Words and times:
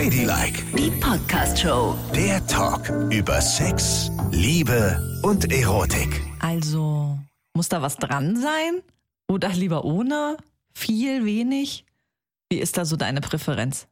Ladylike, 0.00 0.62
Die 0.78 0.90
Podcast-Show. 0.92 1.94
der 2.14 2.46
Talk 2.46 2.88
über 3.12 3.38
Sex, 3.42 4.10
Liebe 4.30 4.98
und 5.22 5.52
Erotik. 5.52 6.22
Also, 6.38 7.18
muss 7.52 7.68
da 7.68 7.82
was 7.82 7.96
dran 7.98 8.34
sein? 8.40 8.80
Oder 9.28 9.50
lieber 9.50 9.84
ohne? 9.84 10.38
Viel, 10.72 11.26
wenig? 11.26 11.84
Wie 12.48 12.60
ist 12.60 12.78
da 12.78 12.86
so 12.86 12.96
deine 12.96 13.20
Präferenz? 13.20 13.88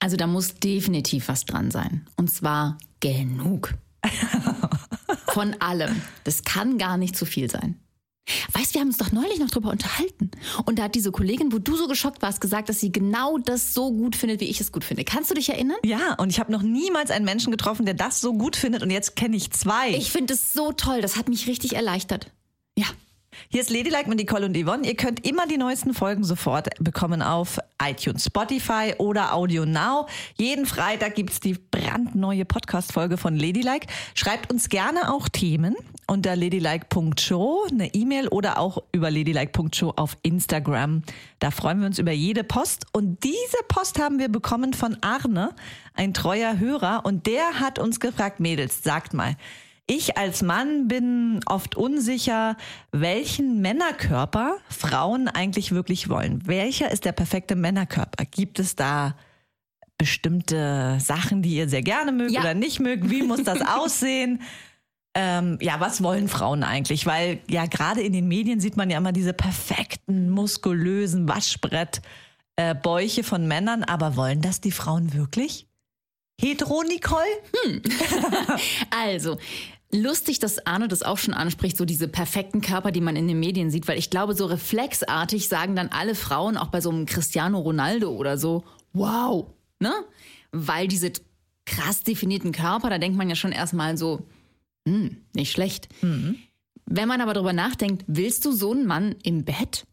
Also 0.00 0.16
da 0.16 0.26
muss 0.26 0.54
definitiv 0.54 1.28
was 1.28 1.44
dran 1.44 1.70
sein. 1.70 2.08
Und 2.16 2.32
zwar 2.32 2.76
genug. 2.98 3.74
Von 5.28 5.54
allem. 5.60 6.02
Das 6.24 6.42
kann 6.42 6.76
gar 6.76 6.96
nicht 6.96 7.16
zu 7.16 7.24
viel 7.24 7.48
sein. 7.48 7.78
Weißt, 8.52 8.74
wir 8.74 8.80
haben 8.80 8.88
uns 8.88 8.98
doch 8.98 9.12
neulich 9.12 9.38
noch 9.40 9.50
drüber 9.50 9.70
unterhalten. 9.70 10.30
Und 10.64 10.78
da 10.78 10.84
hat 10.84 10.94
diese 10.94 11.10
Kollegin, 11.10 11.52
wo 11.52 11.58
du 11.58 11.76
so 11.76 11.88
geschockt 11.88 12.22
warst, 12.22 12.40
gesagt, 12.40 12.68
dass 12.68 12.80
sie 12.80 12.92
genau 12.92 13.38
das 13.38 13.74
so 13.74 13.92
gut 13.92 14.14
findet, 14.14 14.40
wie 14.40 14.48
ich 14.48 14.60
es 14.60 14.70
gut 14.70 14.84
finde. 14.84 15.04
Kannst 15.04 15.30
du 15.30 15.34
dich 15.34 15.48
erinnern? 15.48 15.78
Ja, 15.84 16.14
und 16.14 16.30
ich 16.30 16.38
habe 16.38 16.52
noch 16.52 16.62
niemals 16.62 17.10
einen 17.10 17.24
Menschen 17.24 17.50
getroffen, 17.50 17.84
der 17.84 17.94
das 17.94 18.20
so 18.20 18.32
gut 18.34 18.54
findet. 18.56 18.82
Und 18.82 18.90
jetzt 18.90 19.16
kenne 19.16 19.36
ich 19.36 19.50
zwei. 19.50 19.90
Ich 19.90 20.12
finde 20.12 20.34
es 20.34 20.52
so 20.52 20.72
toll. 20.72 21.00
Das 21.00 21.16
hat 21.16 21.28
mich 21.28 21.48
richtig 21.48 21.74
erleichtert. 21.74 22.30
Ja. 22.76 22.86
Hier 23.48 23.60
ist 23.60 23.70
Ladylike 23.70 24.08
mit 24.08 24.18
Nicole 24.18 24.46
und 24.46 24.56
Yvonne. 24.56 24.86
Ihr 24.86 24.96
könnt 24.96 25.26
immer 25.26 25.46
die 25.46 25.58
neuesten 25.58 25.92
Folgen 25.92 26.24
sofort 26.24 26.70
bekommen 26.78 27.20
auf 27.20 27.58
iTunes, 27.82 28.24
Spotify 28.24 28.94
oder 28.96 29.34
Audio 29.34 29.66
Now. 29.66 30.06
Jeden 30.36 30.64
Freitag 30.64 31.16
gibt's 31.16 31.38
die 31.38 31.54
brandneue 31.70 32.44
Podcast-Folge 32.44 33.18
von 33.18 33.36
Ladylike. 33.36 33.86
Schreibt 34.14 34.50
uns 34.50 34.68
gerne 34.68 35.12
auch 35.12 35.28
Themen 35.28 35.76
unter 36.06 36.34
ladylike.show, 36.34 37.66
eine 37.70 37.94
E-Mail 37.94 38.28
oder 38.28 38.58
auch 38.58 38.82
über 38.92 39.10
ladylike.show 39.10 39.92
auf 39.96 40.16
Instagram. 40.22 41.02
Da 41.38 41.50
freuen 41.50 41.80
wir 41.80 41.86
uns 41.86 41.98
über 41.98 42.12
jede 42.12 42.44
Post. 42.44 42.86
Und 42.92 43.22
diese 43.22 43.58
Post 43.68 43.98
haben 43.98 44.18
wir 44.18 44.28
bekommen 44.28 44.72
von 44.72 44.96
Arne, 45.02 45.54
ein 45.94 46.14
treuer 46.14 46.58
Hörer. 46.58 47.02
Und 47.04 47.26
der 47.26 47.60
hat 47.60 47.78
uns 47.78 48.00
gefragt, 48.00 48.40
Mädels, 48.40 48.82
sagt 48.82 49.14
mal, 49.14 49.36
ich 49.86 50.16
als 50.16 50.42
Mann 50.42 50.88
bin 50.88 51.40
oft 51.46 51.76
unsicher, 51.76 52.56
welchen 52.92 53.60
Männerkörper 53.60 54.56
Frauen 54.68 55.28
eigentlich 55.28 55.72
wirklich 55.72 56.08
wollen. 56.08 56.46
Welcher 56.46 56.90
ist 56.90 57.04
der 57.04 57.12
perfekte 57.12 57.56
Männerkörper? 57.56 58.24
Gibt 58.30 58.58
es 58.58 58.76
da 58.76 59.16
bestimmte 59.98 60.98
Sachen, 61.00 61.42
die 61.42 61.56
ihr 61.56 61.68
sehr 61.68 61.82
gerne 61.82 62.12
mögt 62.12 62.32
Ja. 62.32 62.40
oder 62.40 62.54
nicht 62.54 62.80
mögt? 62.80 63.10
Wie 63.10 63.22
muss 63.22 63.42
das 63.44 63.60
aussehen? 63.76 64.40
Ähm, 65.14 65.58
ja, 65.60 65.78
was 65.78 66.02
wollen 66.02 66.28
Frauen 66.28 66.62
eigentlich? 66.62 67.04
Weil 67.04 67.40
ja 67.48 67.66
gerade 67.66 68.00
in 68.00 68.12
den 68.12 68.28
Medien 68.28 68.60
sieht 68.60 68.76
man 68.76 68.88
ja 68.88 68.98
immer 68.98 69.12
diese 69.12 69.34
perfekten, 69.34 70.30
muskulösen 70.30 71.28
Waschbrett 71.28 72.00
äh, 72.56 72.74
von 73.22 73.46
Männern, 73.46 73.84
aber 73.84 74.16
wollen 74.16 74.40
das 74.40 74.60
die 74.60 74.72
Frauen 74.72 75.12
wirklich? 75.12 75.66
Hetero 76.40 76.82
Nicole? 76.82 77.22
Also, 78.90 79.38
lustig, 79.94 80.38
dass 80.38 80.66
Arno 80.66 80.86
das 80.86 81.02
auch 81.02 81.18
schon 81.18 81.34
anspricht, 81.34 81.76
so 81.76 81.84
diese 81.84 82.08
perfekten 82.08 82.60
Körper, 82.60 82.92
die 82.92 83.00
man 83.00 83.16
in 83.16 83.28
den 83.28 83.38
Medien 83.38 83.70
sieht, 83.70 83.88
weil 83.88 83.98
ich 83.98 84.10
glaube, 84.10 84.34
so 84.34 84.46
reflexartig 84.46 85.48
sagen 85.48 85.76
dann 85.76 85.88
alle 85.88 86.14
Frauen, 86.14 86.56
auch 86.56 86.68
bei 86.68 86.80
so 86.80 86.90
einem 86.90 87.06
Cristiano 87.06 87.58
Ronaldo 87.58 88.10
oder 88.10 88.38
so, 88.38 88.64
wow, 88.92 89.46
ne? 89.78 89.92
Weil 90.50 90.88
diese 90.88 91.12
krass 91.64 92.02
definierten 92.02 92.52
Körper, 92.52 92.90
da 92.90 92.98
denkt 92.98 93.16
man 93.16 93.28
ja 93.28 93.36
schon 93.36 93.52
erstmal 93.52 93.96
so, 93.96 94.26
hm, 94.86 95.18
nicht 95.34 95.52
schlecht. 95.52 95.88
Wenn 96.86 97.08
man 97.08 97.20
aber 97.20 97.34
darüber 97.34 97.52
nachdenkt, 97.52 98.04
willst 98.06 98.44
du 98.44 98.52
so 98.52 98.72
einen 98.72 98.86
Mann 98.86 99.14
im 99.22 99.44
Bett? 99.44 99.86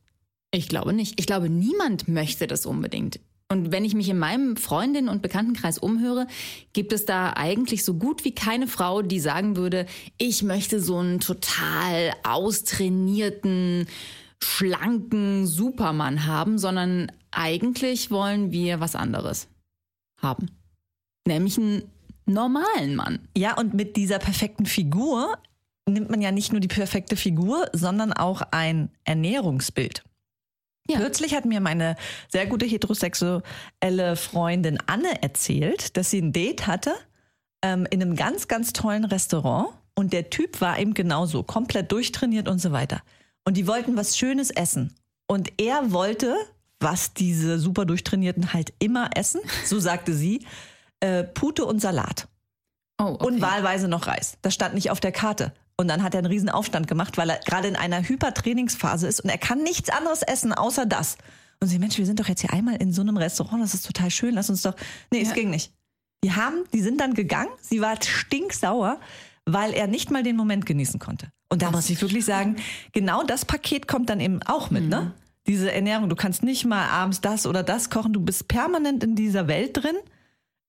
Ich 0.52 0.68
glaube 0.68 0.94
nicht. 0.94 1.20
Ich 1.20 1.28
glaube, 1.28 1.50
niemand 1.50 2.08
möchte 2.08 2.48
das 2.48 2.66
unbedingt. 2.66 3.20
Und 3.52 3.72
wenn 3.72 3.84
ich 3.84 3.96
mich 3.96 4.10
in 4.10 4.20
meinem 4.20 4.58
Freundinnen- 4.58 5.10
und 5.10 5.24
Bekanntenkreis 5.24 5.80
umhöre, 5.80 6.28
gibt 6.72 6.94
es 6.94 7.06
da 7.06 7.34
eigentlich 7.34 7.84
so 7.84 7.96
gut 7.96 8.24
wie 8.24 8.36
keine 8.36 8.68
Frau, 8.68 9.02
die 9.02 9.20
sagen 9.20 9.56
würde, 9.56 9.88
ich 10.20 10.44
möchte 10.44 10.80
so 10.80 10.98
einen 10.98 11.20
total 11.20 12.14
austrainierten, 12.24 13.88
schlanken 14.40 15.48
Supermann 15.48 16.28
haben, 16.28 16.60
sondern 16.60 17.12
eigentlich 17.32 18.12
wollen 18.12 18.52
wir 18.52 18.80
was 18.82 18.96
anderes 18.96 19.48
haben. 20.22 20.52
Nämlich 21.28 21.58
einen 21.58 21.84
normalen 22.28 22.96
Mann. 22.96 23.28
Ja, 23.36 23.58
und 23.58 23.74
mit 23.74 23.96
dieser 23.96 24.20
perfekten 24.20 24.68
Figur 24.68 25.40
nimmt 25.88 26.12
man 26.12 26.22
ja 26.22 26.32
nicht 26.32 26.52
nur 26.52 26.62
die 26.62 26.68
perfekte 26.68 27.16
Figur, 27.16 27.68
sondern 27.74 28.14
auch 28.14 28.44
ein 28.52 28.92
Ernährungsbild. 29.06 30.04
Ja. 30.90 30.98
Kürzlich 30.98 31.36
hat 31.36 31.46
mir 31.46 31.60
meine 31.62 31.96
sehr 32.30 32.48
gute 32.48 32.66
heterosexuelle 32.66 34.16
Freundin 34.16 34.80
Anne 34.88 35.22
erzählt, 35.22 35.96
dass 35.96 36.10
sie 36.10 36.20
ein 36.20 36.34
Date 36.34 36.66
hatte 36.66 36.94
ähm, 37.62 37.88
in 37.92 38.02
einem 38.02 38.16
ganz, 38.16 38.48
ganz 38.48 38.74
tollen 38.74 39.06
Restaurant 39.06 39.70
und 39.94 40.14
der 40.14 40.30
Typ 40.30 40.62
war 40.62 40.80
eben 40.80 40.94
genauso, 40.94 41.44
komplett 41.44 41.92
durchtrainiert 41.92 42.48
und 42.48 42.60
so 42.60 42.72
weiter. 42.72 43.02
Und 43.46 43.58
die 43.58 43.68
wollten 43.68 43.98
was 43.98 44.18
Schönes 44.18 44.50
essen. 44.50 44.96
Und 45.28 45.52
er 45.58 45.92
wollte, 45.92 46.36
was 46.80 47.14
diese 47.14 47.60
super 47.60 47.86
durchtrainierten 47.86 48.54
halt 48.54 48.74
immer 48.80 49.12
essen, 49.16 49.42
so 49.66 49.80
sagte 49.80 50.14
sie, 50.14 50.46
äh, 51.02 51.24
Pute 51.24 51.66
und 51.66 51.82
Salat. 51.82 52.28
Oh, 52.98 53.06
okay. 53.06 53.26
Und 53.26 53.42
wahlweise 53.42 53.88
noch 53.88 54.08
Reis. 54.08 54.38
Das 54.42 54.54
stand 54.54 54.74
nicht 54.74 54.90
auf 54.90 55.00
der 55.00 55.12
Karte. 55.12 55.54
Und 55.80 55.88
dann 55.88 56.04
hat 56.04 56.14
er 56.14 56.18
einen 56.18 56.28
riesen 56.28 56.50
Aufstand 56.50 56.90
gemacht, 56.90 57.18
weil 57.18 57.30
er 57.30 57.38
gerade 57.38 57.70
in 57.70 57.78
einer 57.78 58.04
Hypertrainingsphase 58.04 59.08
ist 59.08 59.22
und 59.22 59.30
er 59.30 59.38
kann 59.38 59.64
nichts 59.64 59.90
anderes 59.90 60.24
essen 60.24 60.52
außer 60.54 60.86
das. 60.86 61.18
Und 61.62 61.70
sie, 61.70 61.80
Mensch, 61.80 61.98
wir 61.98 62.06
sind 62.06 62.20
doch 62.20 62.28
jetzt 62.28 62.42
hier 62.42 62.52
einmal 62.52 62.76
in 62.76 62.92
so 62.92 63.02
einem 63.02 63.16
Restaurant, 63.16 63.64
das 63.64 63.74
ist 63.74 63.86
total 63.86 64.12
schön, 64.12 64.34
lass 64.36 64.50
uns 64.50 64.62
doch. 64.62 64.76
Nee, 65.10 65.22
es 65.22 65.30
Ja. 65.30 65.36
ging 65.36 65.50
nicht. 65.50 65.72
Die 66.22 66.34
haben, 66.34 66.66
die 66.74 66.82
sind 66.82 67.00
dann 67.00 67.14
gegangen, 67.14 67.48
sie 67.62 67.80
war 67.80 67.96
stinksauer, 68.02 69.00
weil 69.46 69.72
er 69.74 69.88
nicht 69.88 70.12
mal 70.12 70.22
den 70.22 70.36
Moment 70.36 70.66
genießen 70.66 71.00
konnte. 71.00 71.32
Und 71.48 71.62
da 71.62 71.72
muss 71.72 71.90
ich 71.90 72.02
wirklich 72.02 72.26
sagen, 72.26 72.58
genau 72.92 73.24
das 73.24 73.46
Paket 73.46 73.88
kommt 73.88 74.10
dann 74.10 74.20
eben 74.20 74.44
auch 74.44 74.72
mit, 74.72 74.84
ne? 74.90 75.14
Diese 75.48 75.72
Ernährung. 75.72 76.10
Du 76.10 76.18
kannst 76.18 76.44
nicht 76.44 76.66
mal 76.66 76.90
abends 76.90 77.22
das 77.22 77.48
oder 77.48 77.64
das 77.64 77.90
kochen, 77.90 78.12
du 78.12 78.20
bist 78.20 78.50
permanent 78.50 79.02
in 79.02 79.16
dieser 79.16 79.48
Welt 79.48 79.78
drin. 79.78 79.96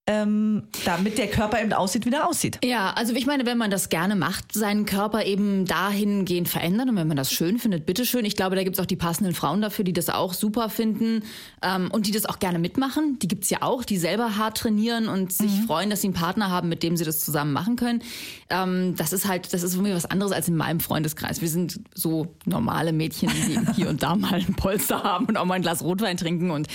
Ähm, 0.06 0.64
damit 0.84 1.18
der 1.18 1.28
Körper 1.28 1.62
eben 1.62 1.72
aussieht, 1.72 2.04
wie 2.04 2.10
der 2.10 2.26
aussieht. 2.26 2.58
Ja, 2.64 2.92
also 2.94 3.14
ich 3.14 3.26
meine, 3.26 3.46
wenn 3.46 3.58
man 3.58 3.70
das 3.70 3.90
gerne 3.90 4.16
macht, 4.16 4.52
seinen 4.52 4.84
Körper 4.84 5.24
eben 5.24 5.66
dahingehend 5.66 6.48
verändern 6.48 6.88
und 6.88 6.96
wenn 6.96 7.06
man 7.06 7.16
das 7.16 7.30
schön 7.32 7.58
findet, 7.58 7.86
bitteschön. 7.86 8.24
Ich 8.24 8.34
glaube, 8.34 8.56
da 8.56 8.64
gibt's 8.64 8.80
auch 8.80 8.86
die 8.86 8.96
passenden 8.96 9.34
Frauen 9.34 9.60
dafür, 9.60 9.84
die 9.84 9.92
das 9.92 10.08
auch 10.08 10.34
super 10.34 10.68
finden 10.68 11.22
ähm, 11.62 11.90
und 11.92 12.06
die 12.06 12.10
das 12.10 12.24
auch 12.24 12.40
gerne 12.40 12.58
mitmachen. 12.58 13.18
Die 13.20 13.28
gibt's 13.28 13.50
ja 13.50 13.58
auch, 13.60 13.84
die 13.84 13.98
selber 13.98 14.36
hart 14.36 14.56
trainieren 14.56 15.06
und 15.06 15.32
sich 15.32 15.52
freuen, 15.66 15.90
dass 15.90 16.00
sie 16.00 16.08
einen 16.08 16.14
Partner 16.14 16.50
haben, 16.50 16.68
mit 16.68 16.82
dem 16.82 16.96
sie 16.96 17.04
das 17.04 17.20
zusammen 17.20 17.52
machen 17.52 17.76
können. 17.76 18.02
Ähm, 18.48 18.96
das 18.96 19.12
ist 19.12 19.28
halt, 19.28 19.52
das 19.52 19.62
ist 19.62 19.74
irgendwie 19.74 19.94
was 19.94 20.06
anderes 20.06 20.32
als 20.32 20.48
in 20.48 20.56
meinem 20.56 20.80
Freundeskreis. 20.80 21.40
Wir 21.40 21.48
sind 21.48 21.80
so 21.94 22.34
normale 22.46 22.92
Mädchen, 22.92 23.30
die 23.46 23.74
hier 23.74 23.88
und 23.88 24.02
da 24.02 24.16
mal 24.16 24.34
ein 24.34 24.54
Polster 24.54 25.04
haben 25.04 25.26
und 25.26 25.36
auch 25.36 25.44
mal 25.44 25.54
ein 25.54 25.62
Glas 25.62 25.84
Rotwein 25.84 26.16
trinken 26.16 26.50
und 26.50 26.66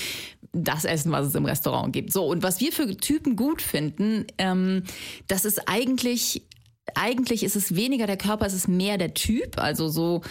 das 0.55 0.85
essen, 0.85 1.11
was 1.11 1.27
es 1.27 1.35
im 1.35 1.45
Restaurant 1.45 1.91
gibt. 1.91 2.13
So, 2.13 2.25
und 2.25 2.43
was 2.43 2.59
wir 2.59 2.71
für 2.71 2.95
Typen 2.95 3.24
gut 3.33 3.61
finden, 3.61 4.25
ähm, 4.37 4.83
das 5.27 5.45
ist 5.45 5.67
eigentlich, 5.67 6.47
eigentlich 6.93 7.43
ist 7.43 7.55
es 7.55 7.75
weniger 7.75 8.07
der 8.07 8.17
Körper, 8.17 8.45
es 8.45 8.53
ist 8.53 8.67
mehr 8.67 8.97
der 8.97 9.13
Typ. 9.13 9.59
Also 9.59 9.89
so 9.89 10.21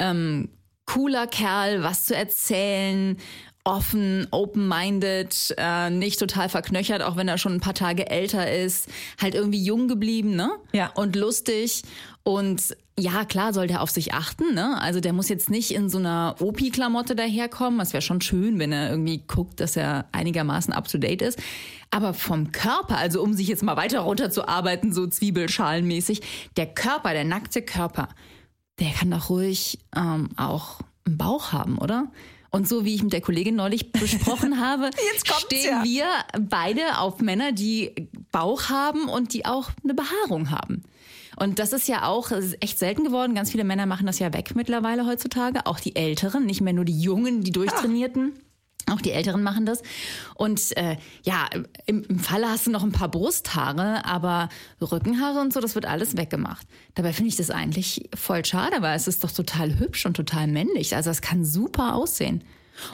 ähm, 0.00 0.50
cooler 0.86 1.26
Kerl, 1.26 1.82
was 1.82 2.04
zu 2.06 2.14
erzählen, 2.16 3.16
offen, 3.64 4.26
open-minded, 4.30 5.54
äh, 5.56 5.90
nicht 5.90 6.18
total 6.18 6.48
verknöchert, 6.48 7.02
auch 7.02 7.16
wenn 7.16 7.28
er 7.28 7.38
schon 7.38 7.52
ein 7.52 7.60
paar 7.60 7.74
Tage 7.74 8.10
älter 8.10 8.52
ist, 8.52 8.88
halt 9.20 9.34
irgendwie 9.34 9.62
jung 9.62 9.86
geblieben, 9.86 10.34
ne? 10.34 10.50
Ja. 10.72 10.90
Und 10.94 11.14
lustig. 11.14 11.82
Und 12.24 12.76
ja, 12.98 13.24
klar 13.24 13.52
soll 13.52 13.68
der 13.68 13.82
auf 13.82 13.90
sich 13.90 14.14
achten, 14.14 14.54
ne? 14.54 14.80
Also 14.80 15.00
der 15.00 15.12
muss 15.12 15.28
jetzt 15.28 15.48
nicht 15.48 15.72
in 15.72 15.88
so 15.88 15.98
einer 15.98 16.36
Opi-Klamotte 16.40 17.14
daherkommen. 17.14 17.80
Es 17.80 17.92
wäre 17.92 18.02
schon 18.02 18.20
schön, 18.20 18.58
wenn 18.58 18.72
er 18.72 18.90
irgendwie 18.90 19.22
guckt, 19.26 19.60
dass 19.60 19.76
er 19.76 20.06
einigermaßen 20.12 20.74
up 20.74 20.88
to 20.88 20.98
date 20.98 21.22
ist. 21.22 21.40
Aber 21.90 22.14
vom 22.14 22.52
Körper, 22.52 22.96
also 22.96 23.22
um 23.22 23.32
sich 23.32 23.46
jetzt 23.46 23.62
mal 23.62 23.76
weiter 23.76 24.00
runterzuarbeiten, 24.00 24.92
so 24.92 25.06
Zwiebelschalenmäßig, 25.06 26.22
der 26.56 26.66
Körper, 26.66 27.12
der 27.12 27.24
nackte 27.24 27.62
Körper, 27.62 28.08
der 28.80 28.90
kann 28.90 29.10
doch 29.10 29.30
ruhig 29.30 29.78
ähm, 29.94 30.30
auch 30.36 30.80
einen 31.06 31.18
Bauch 31.18 31.52
haben, 31.52 31.78
oder? 31.78 32.08
Und 32.54 32.68
so 32.68 32.84
wie 32.84 32.94
ich 32.94 33.02
mit 33.02 33.14
der 33.14 33.22
Kollegin 33.22 33.56
neulich 33.56 33.92
besprochen 33.92 34.60
habe, 34.60 34.90
stehen 35.24 35.64
ja. 35.64 35.84
wir 35.84 36.06
beide 36.38 36.98
auf 36.98 37.20
Männer, 37.20 37.52
die 37.52 38.08
Bauch 38.30 38.68
haben 38.68 39.08
und 39.08 39.32
die 39.32 39.46
auch 39.46 39.70
eine 39.82 39.94
Behaarung 39.94 40.50
haben. 40.50 40.82
Und 41.36 41.58
das 41.58 41.72
ist 41.72 41.88
ja 41.88 42.04
auch 42.06 42.30
echt 42.60 42.78
selten 42.78 43.04
geworden. 43.04 43.34
Ganz 43.34 43.50
viele 43.50 43.64
Männer 43.64 43.86
machen 43.86 44.06
das 44.06 44.18
ja 44.18 44.34
weg 44.34 44.54
mittlerweile 44.54 45.06
heutzutage. 45.06 45.64
Auch 45.64 45.80
die 45.80 45.96
Älteren, 45.96 46.44
nicht 46.44 46.60
mehr 46.60 46.74
nur 46.74 46.84
die 46.84 47.00
Jungen, 47.00 47.42
die 47.42 47.52
durchtrainierten. 47.52 48.34
Auch 48.90 49.00
die 49.00 49.12
Älteren 49.12 49.42
machen 49.42 49.64
das. 49.64 49.82
Und 50.34 50.76
äh, 50.76 50.96
ja, 51.22 51.48
im, 51.86 52.02
im 52.02 52.18
Falle 52.18 52.48
hast 52.48 52.66
du 52.66 52.70
noch 52.70 52.82
ein 52.82 52.92
paar 52.92 53.10
Brusthaare, 53.10 54.04
aber 54.04 54.48
Rückenhaare 54.80 55.40
und 55.40 55.52
so, 55.52 55.60
das 55.60 55.74
wird 55.74 55.86
alles 55.86 56.16
weggemacht. 56.16 56.66
Dabei 56.94 57.12
finde 57.12 57.28
ich 57.28 57.36
das 57.36 57.50
eigentlich 57.50 58.08
voll 58.14 58.44
schade, 58.44 58.76
weil 58.80 58.96
es 58.96 59.06
ist 59.06 59.22
doch 59.22 59.30
total 59.30 59.78
hübsch 59.78 60.04
und 60.04 60.14
total 60.14 60.46
männlich. 60.48 60.96
Also 60.96 61.10
es 61.10 61.20
kann 61.20 61.44
super 61.44 61.94
aussehen. 61.94 62.42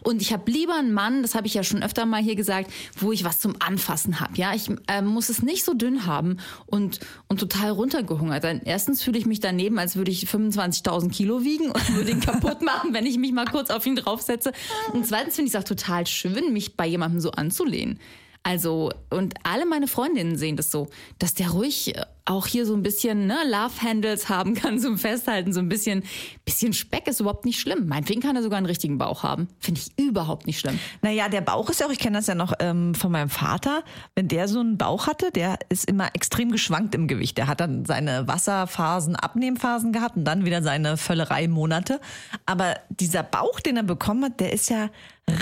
Und 0.02 0.22
ich 0.22 0.32
habe 0.32 0.50
lieber 0.50 0.74
einen 0.74 0.92
Mann, 0.92 1.22
das 1.22 1.34
habe 1.34 1.46
ich 1.46 1.54
ja 1.54 1.62
schon 1.62 1.82
öfter 1.82 2.06
mal 2.06 2.22
hier 2.22 2.34
gesagt, 2.34 2.70
wo 2.98 3.12
ich 3.12 3.24
was 3.24 3.38
zum 3.38 3.56
Anfassen 3.60 4.20
habe. 4.20 4.32
Ja, 4.36 4.54
ich 4.54 4.70
äh, 4.88 5.02
muss 5.02 5.28
es 5.28 5.42
nicht 5.42 5.64
so 5.64 5.74
dünn 5.74 6.06
haben 6.06 6.38
und, 6.66 7.00
und 7.28 7.40
total 7.40 7.70
runtergehungert. 7.70 8.44
Dann 8.44 8.60
erstens 8.64 9.02
fühle 9.02 9.18
ich 9.18 9.26
mich 9.26 9.40
daneben, 9.40 9.78
als 9.78 9.96
würde 9.96 10.10
ich 10.10 10.24
25.000 10.26 11.10
Kilo 11.10 11.44
wiegen 11.44 11.70
und 11.70 11.94
würde 11.94 12.10
ihn 12.10 12.20
kaputt 12.28 12.62
machen, 12.62 12.92
wenn 12.94 13.06
ich 13.06 13.18
mich 13.18 13.32
mal 13.32 13.46
kurz 13.46 13.70
auf 13.70 13.86
ihn 13.86 13.96
draufsetze. 13.96 14.52
Und 14.92 15.06
zweitens 15.06 15.36
finde 15.36 15.48
ich 15.48 15.54
es 15.54 15.60
auch 15.60 15.64
total 15.64 16.06
schön, 16.06 16.52
mich 16.52 16.76
bei 16.76 16.86
jemandem 16.86 17.20
so 17.20 17.30
anzulehnen. 17.30 17.98
Also, 18.42 18.92
und 19.10 19.34
alle 19.42 19.66
meine 19.66 19.88
Freundinnen 19.88 20.36
sehen 20.36 20.56
das 20.56 20.70
so, 20.70 20.88
dass 21.18 21.34
der 21.34 21.50
ruhig 21.50 21.94
äh, 21.94 22.02
auch 22.24 22.46
hier 22.46 22.66
so 22.66 22.74
ein 22.74 22.82
bisschen 22.82 23.26
ne, 23.26 23.36
Love 23.46 23.82
Handles 23.82 24.28
haben 24.28 24.54
kann 24.54 24.78
zum 24.78 24.98
Festhalten, 24.98 25.52
so 25.52 25.60
ein 25.60 25.68
bisschen, 25.68 26.02
bisschen 26.44 26.72
Speck 26.72 27.08
ist 27.08 27.20
überhaupt 27.20 27.44
nicht 27.44 27.58
schlimm. 27.58 27.88
Meinetwegen 27.88 28.20
kann 28.20 28.36
er 28.36 28.42
sogar 28.42 28.58
einen 28.58 28.66
richtigen 28.66 28.98
Bauch 28.98 29.22
haben. 29.22 29.48
Finde 29.58 29.80
ich 29.80 29.98
überhaupt 29.98 30.46
nicht 30.46 30.60
schlimm. 30.60 30.78
Naja, 31.02 31.28
der 31.28 31.40
Bauch 31.40 31.70
ist 31.70 31.80
ja 31.80 31.86
auch, 31.86 31.90
ich 31.90 31.98
kenne 31.98 32.18
das 32.18 32.26
ja 32.26 32.34
noch 32.34 32.52
ähm, 32.60 32.94
von 32.94 33.10
meinem 33.10 33.30
Vater, 33.30 33.82
wenn 34.14 34.28
der 34.28 34.46
so 34.48 34.60
einen 34.60 34.78
Bauch 34.78 35.06
hatte, 35.06 35.30
der 35.30 35.58
ist 35.68 35.86
immer 35.86 36.14
extrem 36.14 36.52
geschwankt 36.52 36.94
im 36.94 37.08
Gewicht. 37.08 37.38
Der 37.38 37.46
hat 37.46 37.60
dann 37.60 37.84
seine 37.86 38.28
Wasserphasen, 38.28 39.16
Abnehmphasen 39.16 39.92
gehabt 39.92 40.16
und 40.16 40.24
dann 40.24 40.44
wieder 40.44 40.62
seine 40.62 40.96
Völlerei-Monate. 40.96 42.00
Aber 42.46 42.76
dieser 42.90 43.22
Bauch, 43.22 43.60
den 43.60 43.76
er 43.76 43.82
bekommen 43.82 44.24
hat, 44.24 44.40
der 44.40 44.52
ist 44.52 44.68
ja 44.68 44.90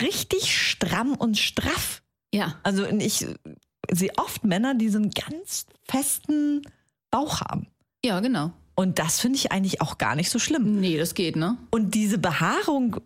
richtig 0.02 0.56
stramm 0.56 1.14
und 1.14 1.36
straff. 1.36 2.02
Ja. 2.34 2.56
Also 2.62 2.86
ich 2.86 3.26
sehe 3.90 4.12
oft 4.16 4.44
Männer, 4.44 4.74
die 4.74 4.88
so 4.88 4.98
einen 4.98 5.10
ganz 5.10 5.66
festen 5.84 6.62
Bauch 7.10 7.40
haben. 7.40 7.68
Ja, 8.04 8.20
genau. 8.20 8.52
Und 8.78 8.98
das 8.98 9.20
finde 9.20 9.38
ich 9.38 9.52
eigentlich 9.52 9.80
auch 9.80 9.96
gar 9.96 10.14
nicht 10.16 10.28
so 10.28 10.38
schlimm. 10.38 10.80
Nee, 10.80 10.98
das 10.98 11.14
geht, 11.14 11.34
ne? 11.34 11.56
Und 11.70 11.94
diese 11.94 12.18
Behaarung, 12.18 12.96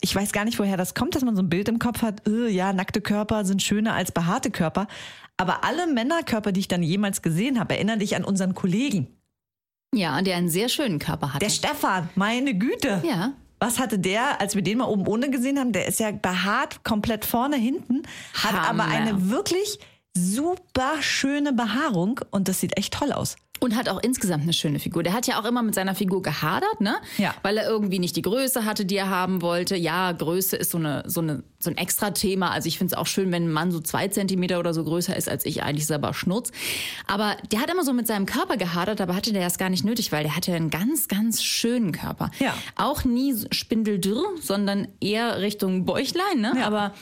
ich 0.00 0.14
weiß 0.14 0.32
gar 0.32 0.44
nicht, 0.44 0.58
woher 0.58 0.76
das 0.76 0.94
kommt, 0.94 1.14
dass 1.14 1.24
man 1.24 1.36
so 1.36 1.42
ein 1.42 1.48
Bild 1.48 1.68
im 1.68 1.78
Kopf 1.78 2.02
hat, 2.02 2.26
äh, 2.26 2.48
ja, 2.48 2.72
nackte 2.72 3.00
Körper 3.00 3.44
sind 3.44 3.62
schöner 3.62 3.94
als 3.94 4.10
behaarte 4.10 4.50
Körper. 4.50 4.88
Aber 5.36 5.64
alle 5.64 5.86
Männerkörper, 5.86 6.50
die 6.50 6.60
ich 6.60 6.68
dann 6.68 6.82
jemals 6.82 7.22
gesehen 7.22 7.60
habe, 7.60 7.74
erinnern 7.74 8.00
dich 8.00 8.16
an 8.16 8.24
unseren 8.24 8.56
Kollegen. 8.56 9.06
Ja, 9.94 10.20
der 10.20 10.36
einen 10.36 10.48
sehr 10.48 10.68
schönen 10.68 10.98
Körper 10.98 11.32
hat. 11.32 11.42
Der 11.42 11.50
Stefan, 11.50 12.10
meine 12.16 12.54
Güte. 12.54 13.00
Ja. 13.06 13.32
Was 13.60 13.78
hatte 13.78 13.98
der, 13.98 14.40
als 14.40 14.54
wir 14.54 14.62
den 14.62 14.78
mal 14.78 14.86
oben 14.86 15.06
ohne 15.06 15.30
gesehen 15.30 15.58
haben? 15.58 15.72
Der 15.72 15.86
ist 15.86 16.00
ja 16.00 16.10
behaart, 16.10 16.82
komplett 16.82 17.24
vorne, 17.24 17.56
hinten, 17.56 18.02
hat 18.34 18.52
Hammer. 18.52 18.84
aber 18.84 18.92
eine 18.92 19.30
wirklich 19.30 19.78
super 20.14 20.94
schöne 21.00 21.52
Behaarung 21.52 22.20
und 22.30 22.48
das 22.48 22.60
sieht 22.60 22.76
echt 22.76 22.94
toll 22.94 23.12
aus. 23.12 23.36
Und 23.60 23.76
hat 23.76 23.90
auch 23.90 24.02
insgesamt 24.02 24.44
eine 24.44 24.54
schöne 24.54 24.78
Figur. 24.78 25.02
Der 25.02 25.12
hat 25.12 25.26
ja 25.26 25.38
auch 25.38 25.44
immer 25.44 25.62
mit 25.62 25.74
seiner 25.74 25.94
Figur 25.94 26.22
gehadert, 26.22 26.80
ne? 26.80 26.96
Ja. 27.18 27.34
Weil 27.42 27.58
er 27.58 27.68
irgendwie 27.68 27.98
nicht 27.98 28.16
die 28.16 28.22
Größe 28.22 28.64
hatte, 28.64 28.86
die 28.86 28.96
er 28.96 29.10
haben 29.10 29.42
wollte. 29.42 29.76
Ja, 29.76 30.10
Größe 30.12 30.56
ist 30.56 30.70
so, 30.70 30.78
eine, 30.78 31.02
so, 31.06 31.20
eine, 31.20 31.42
so 31.58 31.68
ein 31.68 31.76
extra 31.76 32.10
Thema. 32.10 32.52
Also 32.52 32.68
ich 32.68 32.78
finde 32.78 32.94
es 32.94 32.98
auch 32.98 33.06
schön, 33.06 33.30
wenn 33.32 33.44
ein 33.44 33.52
Mann 33.52 33.70
so 33.70 33.80
zwei 33.80 34.08
Zentimeter 34.08 34.58
oder 34.58 34.72
so 34.72 34.82
größer 34.82 35.14
ist 35.14 35.28
als 35.28 35.44
ich. 35.44 35.62
Eigentlich 35.62 35.82
ist 35.82 35.90
er 35.90 35.96
aber 35.96 36.14
Schnurz. 36.14 36.52
Aber 37.06 37.36
der 37.52 37.60
hat 37.60 37.70
immer 37.70 37.84
so 37.84 37.92
mit 37.92 38.06
seinem 38.06 38.24
Körper 38.24 38.56
gehadert, 38.56 39.00
aber 39.02 39.14
hatte 39.14 39.32
der 39.34 39.44
das 39.44 39.58
gar 39.58 39.68
nicht 39.68 39.84
nötig, 39.84 40.10
weil 40.10 40.22
der 40.22 40.34
hatte 40.34 40.54
einen 40.54 40.70
ganz, 40.70 41.06
ganz 41.06 41.42
schönen 41.42 41.92
Körper. 41.92 42.30
Ja. 42.38 42.54
Auch 42.76 43.04
nie 43.04 43.34
spindeldürr, 43.50 44.24
sondern 44.40 44.88
eher 45.00 45.42
Richtung 45.42 45.84
Bäuchlein, 45.84 46.40
ne? 46.40 46.54
Ja. 46.56 46.66
Aber 46.66 46.94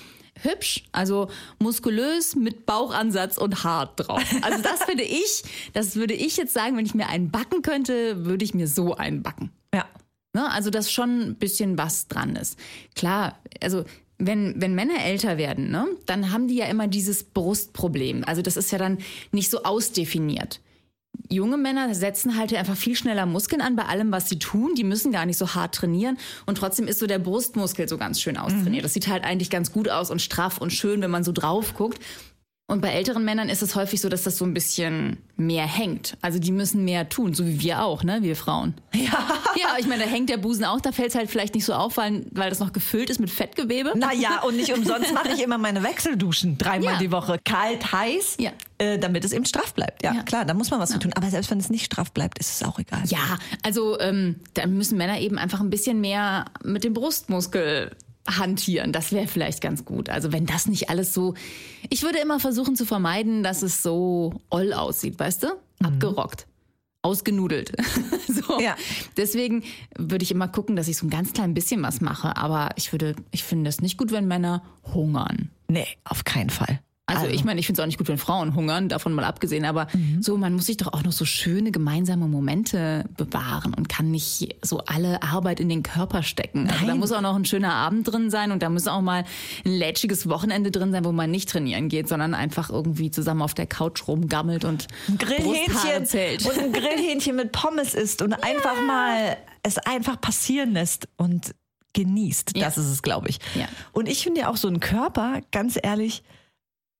hübsch, 0.42 0.84
also 0.92 1.28
muskulös 1.58 2.36
mit 2.36 2.66
Bauchansatz 2.66 3.38
und 3.38 3.64
hart 3.64 4.00
drauf. 4.00 4.22
Also 4.42 4.62
das 4.62 4.84
finde 4.84 5.04
ich, 5.04 5.42
das 5.72 5.96
würde 5.96 6.14
ich 6.14 6.36
jetzt 6.36 6.54
sagen, 6.54 6.76
wenn 6.76 6.86
ich 6.86 6.94
mir 6.94 7.08
einen 7.08 7.30
backen 7.30 7.62
könnte, 7.62 8.24
würde 8.24 8.44
ich 8.44 8.54
mir 8.54 8.68
so 8.68 8.94
einen 8.94 9.22
backen. 9.22 9.50
Ja. 9.74 9.86
Ne? 10.32 10.50
Also 10.50 10.70
dass 10.70 10.92
schon 10.92 11.20
ein 11.20 11.34
bisschen 11.34 11.78
was 11.78 12.08
dran 12.08 12.36
ist. 12.36 12.58
Klar, 12.94 13.38
also 13.62 13.84
wenn, 14.18 14.60
wenn 14.60 14.74
Männer 14.74 15.04
älter 15.04 15.38
werden, 15.38 15.70
ne, 15.70 15.86
dann 16.06 16.32
haben 16.32 16.48
die 16.48 16.56
ja 16.56 16.66
immer 16.66 16.88
dieses 16.88 17.22
Brustproblem. 17.22 18.24
Also 18.24 18.42
das 18.42 18.56
ist 18.56 18.72
ja 18.72 18.78
dann 18.78 18.98
nicht 19.32 19.50
so 19.50 19.62
ausdefiniert. 19.62 20.60
Junge 21.30 21.56
Männer 21.56 21.94
setzen 21.94 22.36
halt 22.36 22.54
einfach 22.54 22.76
viel 22.76 22.96
schneller 22.96 23.26
Muskeln 23.26 23.60
an 23.60 23.76
bei 23.76 23.84
allem, 23.84 24.10
was 24.12 24.28
sie 24.28 24.38
tun. 24.38 24.74
Die 24.76 24.84
müssen 24.84 25.12
gar 25.12 25.26
nicht 25.26 25.36
so 25.36 25.54
hart 25.54 25.74
trainieren. 25.74 26.18
Und 26.46 26.56
trotzdem 26.58 26.86
ist 26.86 26.98
so 26.98 27.06
der 27.06 27.18
Brustmuskel 27.18 27.88
so 27.88 27.98
ganz 27.98 28.20
schön 28.20 28.36
austrainiert. 28.36 28.84
Das 28.84 28.94
sieht 28.94 29.08
halt 29.08 29.24
eigentlich 29.24 29.50
ganz 29.50 29.72
gut 29.72 29.88
aus 29.88 30.10
und 30.10 30.22
straff 30.22 30.58
und 30.58 30.72
schön, 30.72 31.02
wenn 31.02 31.10
man 31.10 31.24
so 31.24 31.32
drauf 31.32 31.74
guckt. 31.74 32.00
Und 32.70 32.82
bei 32.82 32.90
älteren 32.90 33.24
Männern 33.24 33.48
ist 33.48 33.62
es 33.62 33.74
häufig 33.76 33.98
so, 34.02 34.10
dass 34.10 34.24
das 34.24 34.36
so 34.36 34.44
ein 34.44 34.52
bisschen 34.52 35.16
mehr 35.38 35.64
hängt. 35.66 36.18
Also 36.20 36.38
die 36.38 36.52
müssen 36.52 36.84
mehr 36.84 37.08
tun, 37.08 37.32
so 37.32 37.46
wie 37.46 37.62
wir 37.62 37.82
auch, 37.82 38.04
ne, 38.04 38.18
wir 38.22 38.36
Frauen. 38.36 38.74
Ja. 38.94 39.26
Ja, 39.56 39.68
ich 39.78 39.86
meine, 39.86 40.04
da 40.04 40.08
hängt 40.10 40.28
der 40.28 40.36
Busen 40.36 40.64
auch, 40.66 40.80
da 40.80 40.92
fällt 40.92 41.08
es 41.08 41.14
halt 41.14 41.30
vielleicht 41.30 41.54
nicht 41.54 41.64
so 41.64 41.72
auf, 41.72 41.96
weil, 41.96 42.26
weil 42.30 42.50
das 42.50 42.60
noch 42.60 42.72
gefüllt 42.74 43.08
ist 43.10 43.18
mit 43.20 43.30
Fettgewebe. 43.30 43.96
Naja, 43.96 44.42
und 44.42 44.56
nicht 44.56 44.72
umsonst 44.76 45.14
mache 45.14 45.30
ich 45.34 45.42
immer 45.42 45.56
meine 45.56 45.82
Wechselduschen 45.82 46.58
dreimal 46.58 46.92
Ja. 46.94 46.98
die 46.98 47.10
Woche. 47.10 47.38
Kalt, 47.44 47.90
heiß, 47.90 48.36
Ja. 48.38 48.50
äh, 48.76 48.98
damit 48.98 49.24
es 49.24 49.32
eben 49.32 49.46
straff 49.46 49.72
bleibt. 49.72 50.02
Ja, 50.04 50.12
Ja. 50.12 50.22
klar, 50.24 50.44
da 50.44 50.52
muss 50.52 50.70
man 50.70 50.78
was 50.78 50.90
zu 50.90 50.98
tun. 50.98 51.12
Aber 51.14 51.28
selbst 51.30 51.50
wenn 51.50 51.58
es 51.58 51.70
nicht 51.70 51.86
straff 51.86 52.12
bleibt, 52.12 52.38
ist 52.38 52.52
es 52.52 52.62
auch 52.68 52.78
egal. 52.78 53.02
Ja, 53.06 53.38
also 53.62 53.98
ähm, 53.98 54.36
da 54.54 54.66
müssen 54.66 54.98
Männer 54.98 55.18
eben 55.20 55.38
einfach 55.38 55.60
ein 55.60 55.70
bisschen 55.70 56.00
mehr 56.02 56.44
mit 56.62 56.84
dem 56.84 56.92
Brustmuskel 56.92 57.96
hantieren. 58.28 58.92
Das 58.92 59.12
wäre 59.12 59.26
vielleicht 59.26 59.60
ganz 59.60 59.84
gut. 59.84 60.08
Also 60.08 60.32
wenn 60.32 60.46
das 60.46 60.66
nicht 60.66 60.90
alles 60.90 61.14
so... 61.14 61.34
Ich 61.88 62.02
würde 62.02 62.18
immer 62.18 62.40
versuchen 62.40 62.76
zu 62.76 62.84
vermeiden, 62.84 63.42
dass 63.42 63.62
es 63.62 63.82
so 63.82 64.34
oll 64.50 64.72
aussieht, 64.72 65.18
weißt 65.18 65.44
du? 65.44 65.48
Abgerockt. 65.82 66.46
Ausgenudelt. 67.02 67.72
so. 68.28 68.60
Ja. 68.60 68.76
Deswegen 69.16 69.62
würde 69.96 70.24
ich 70.24 70.30
immer 70.30 70.48
gucken, 70.48 70.76
dass 70.76 70.88
ich 70.88 70.96
so 70.96 71.06
ein 71.06 71.10
ganz 71.10 71.32
klein 71.32 71.54
bisschen 71.54 71.82
was 71.82 72.00
mache. 72.00 72.36
Aber 72.36 72.70
ich 72.76 72.92
würde, 72.92 73.14
ich 73.30 73.44
finde 73.44 73.68
es 73.70 73.80
nicht 73.80 73.96
gut, 73.96 74.12
wenn 74.12 74.26
Männer 74.26 74.62
hungern. 74.92 75.50
Nee, 75.68 75.86
auf 76.04 76.24
keinen 76.24 76.50
Fall. 76.50 76.80
Also, 77.08 77.26
ich 77.26 77.44
meine, 77.44 77.58
ich 77.58 77.66
finde 77.66 77.80
es 77.80 77.82
auch 77.82 77.86
nicht 77.86 77.98
gut, 77.98 78.08
wenn 78.08 78.18
Frauen 78.18 78.54
hungern, 78.54 78.88
davon 78.88 79.14
mal 79.14 79.24
abgesehen, 79.24 79.64
aber 79.64 79.88
so, 80.20 80.36
man 80.36 80.54
muss 80.54 80.66
sich 80.66 80.76
doch 80.76 80.92
auch 80.92 81.02
noch 81.02 81.12
so 81.12 81.24
schöne 81.24 81.70
gemeinsame 81.70 82.26
Momente 82.26 83.04
bewahren 83.16 83.74
und 83.74 83.88
kann 83.88 84.10
nicht 84.10 84.56
so 84.62 84.80
alle 84.86 85.22
Arbeit 85.22 85.60
in 85.60 85.68
den 85.68 85.82
Körper 85.82 86.22
stecken. 86.22 86.68
Also 86.68 86.80
da 86.80 86.86
Nein. 86.86 86.98
muss 86.98 87.12
auch 87.12 87.20
noch 87.20 87.34
ein 87.34 87.44
schöner 87.44 87.74
Abend 87.74 88.10
drin 88.10 88.30
sein 88.30 88.52
und 88.52 88.62
da 88.62 88.68
muss 88.68 88.86
auch 88.86 89.00
mal 89.00 89.24
ein 89.64 89.72
lätschiges 89.72 90.28
Wochenende 90.28 90.70
drin 90.70 90.92
sein, 90.92 91.04
wo 91.04 91.12
man 91.12 91.30
nicht 91.30 91.48
trainieren 91.48 91.88
geht, 91.88 92.08
sondern 92.08 92.34
einfach 92.34 92.70
irgendwie 92.70 93.10
zusammen 93.10 93.42
auf 93.42 93.54
der 93.54 93.66
Couch 93.66 94.06
rumgammelt 94.06 94.64
und 94.64 94.88
Brusthaare 95.06 95.42
Grillhähnchen 95.42 96.06
zählt. 96.06 96.44
und 96.44 96.58
ein 96.58 96.72
Grillhähnchen 96.72 97.36
mit 97.36 97.52
Pommes 97.52 97.94
isst 97.94 98.22
und 98.22 98.34
einfach 98.34 98.80
mal 98.86 99.36
es 99.62 99.78
einfach 99.78 100.20
passieren 100.20 100.72
lässt 100.72 101.08
und 101.16 101.54
genießt. 101.94 102.56
Ja. 102.56 102.66
Das 102.66 102.78
ist 102.78 102.86
es, 102.86 103.02
glaube 103.02 103.28
ich. 103.28 103.38
Ja. 103.54 103.66
Und 103.92 104.08
ich 104.08 104.22
finde 104.22 104.42
ja 104.42 104.50
auch 104.50 104.56
so 104.56 104.68
ein 104.68 104.80
Körper, 104.80 105.40
ganz 105.50 105.78
ehrlich, 105.82 106.22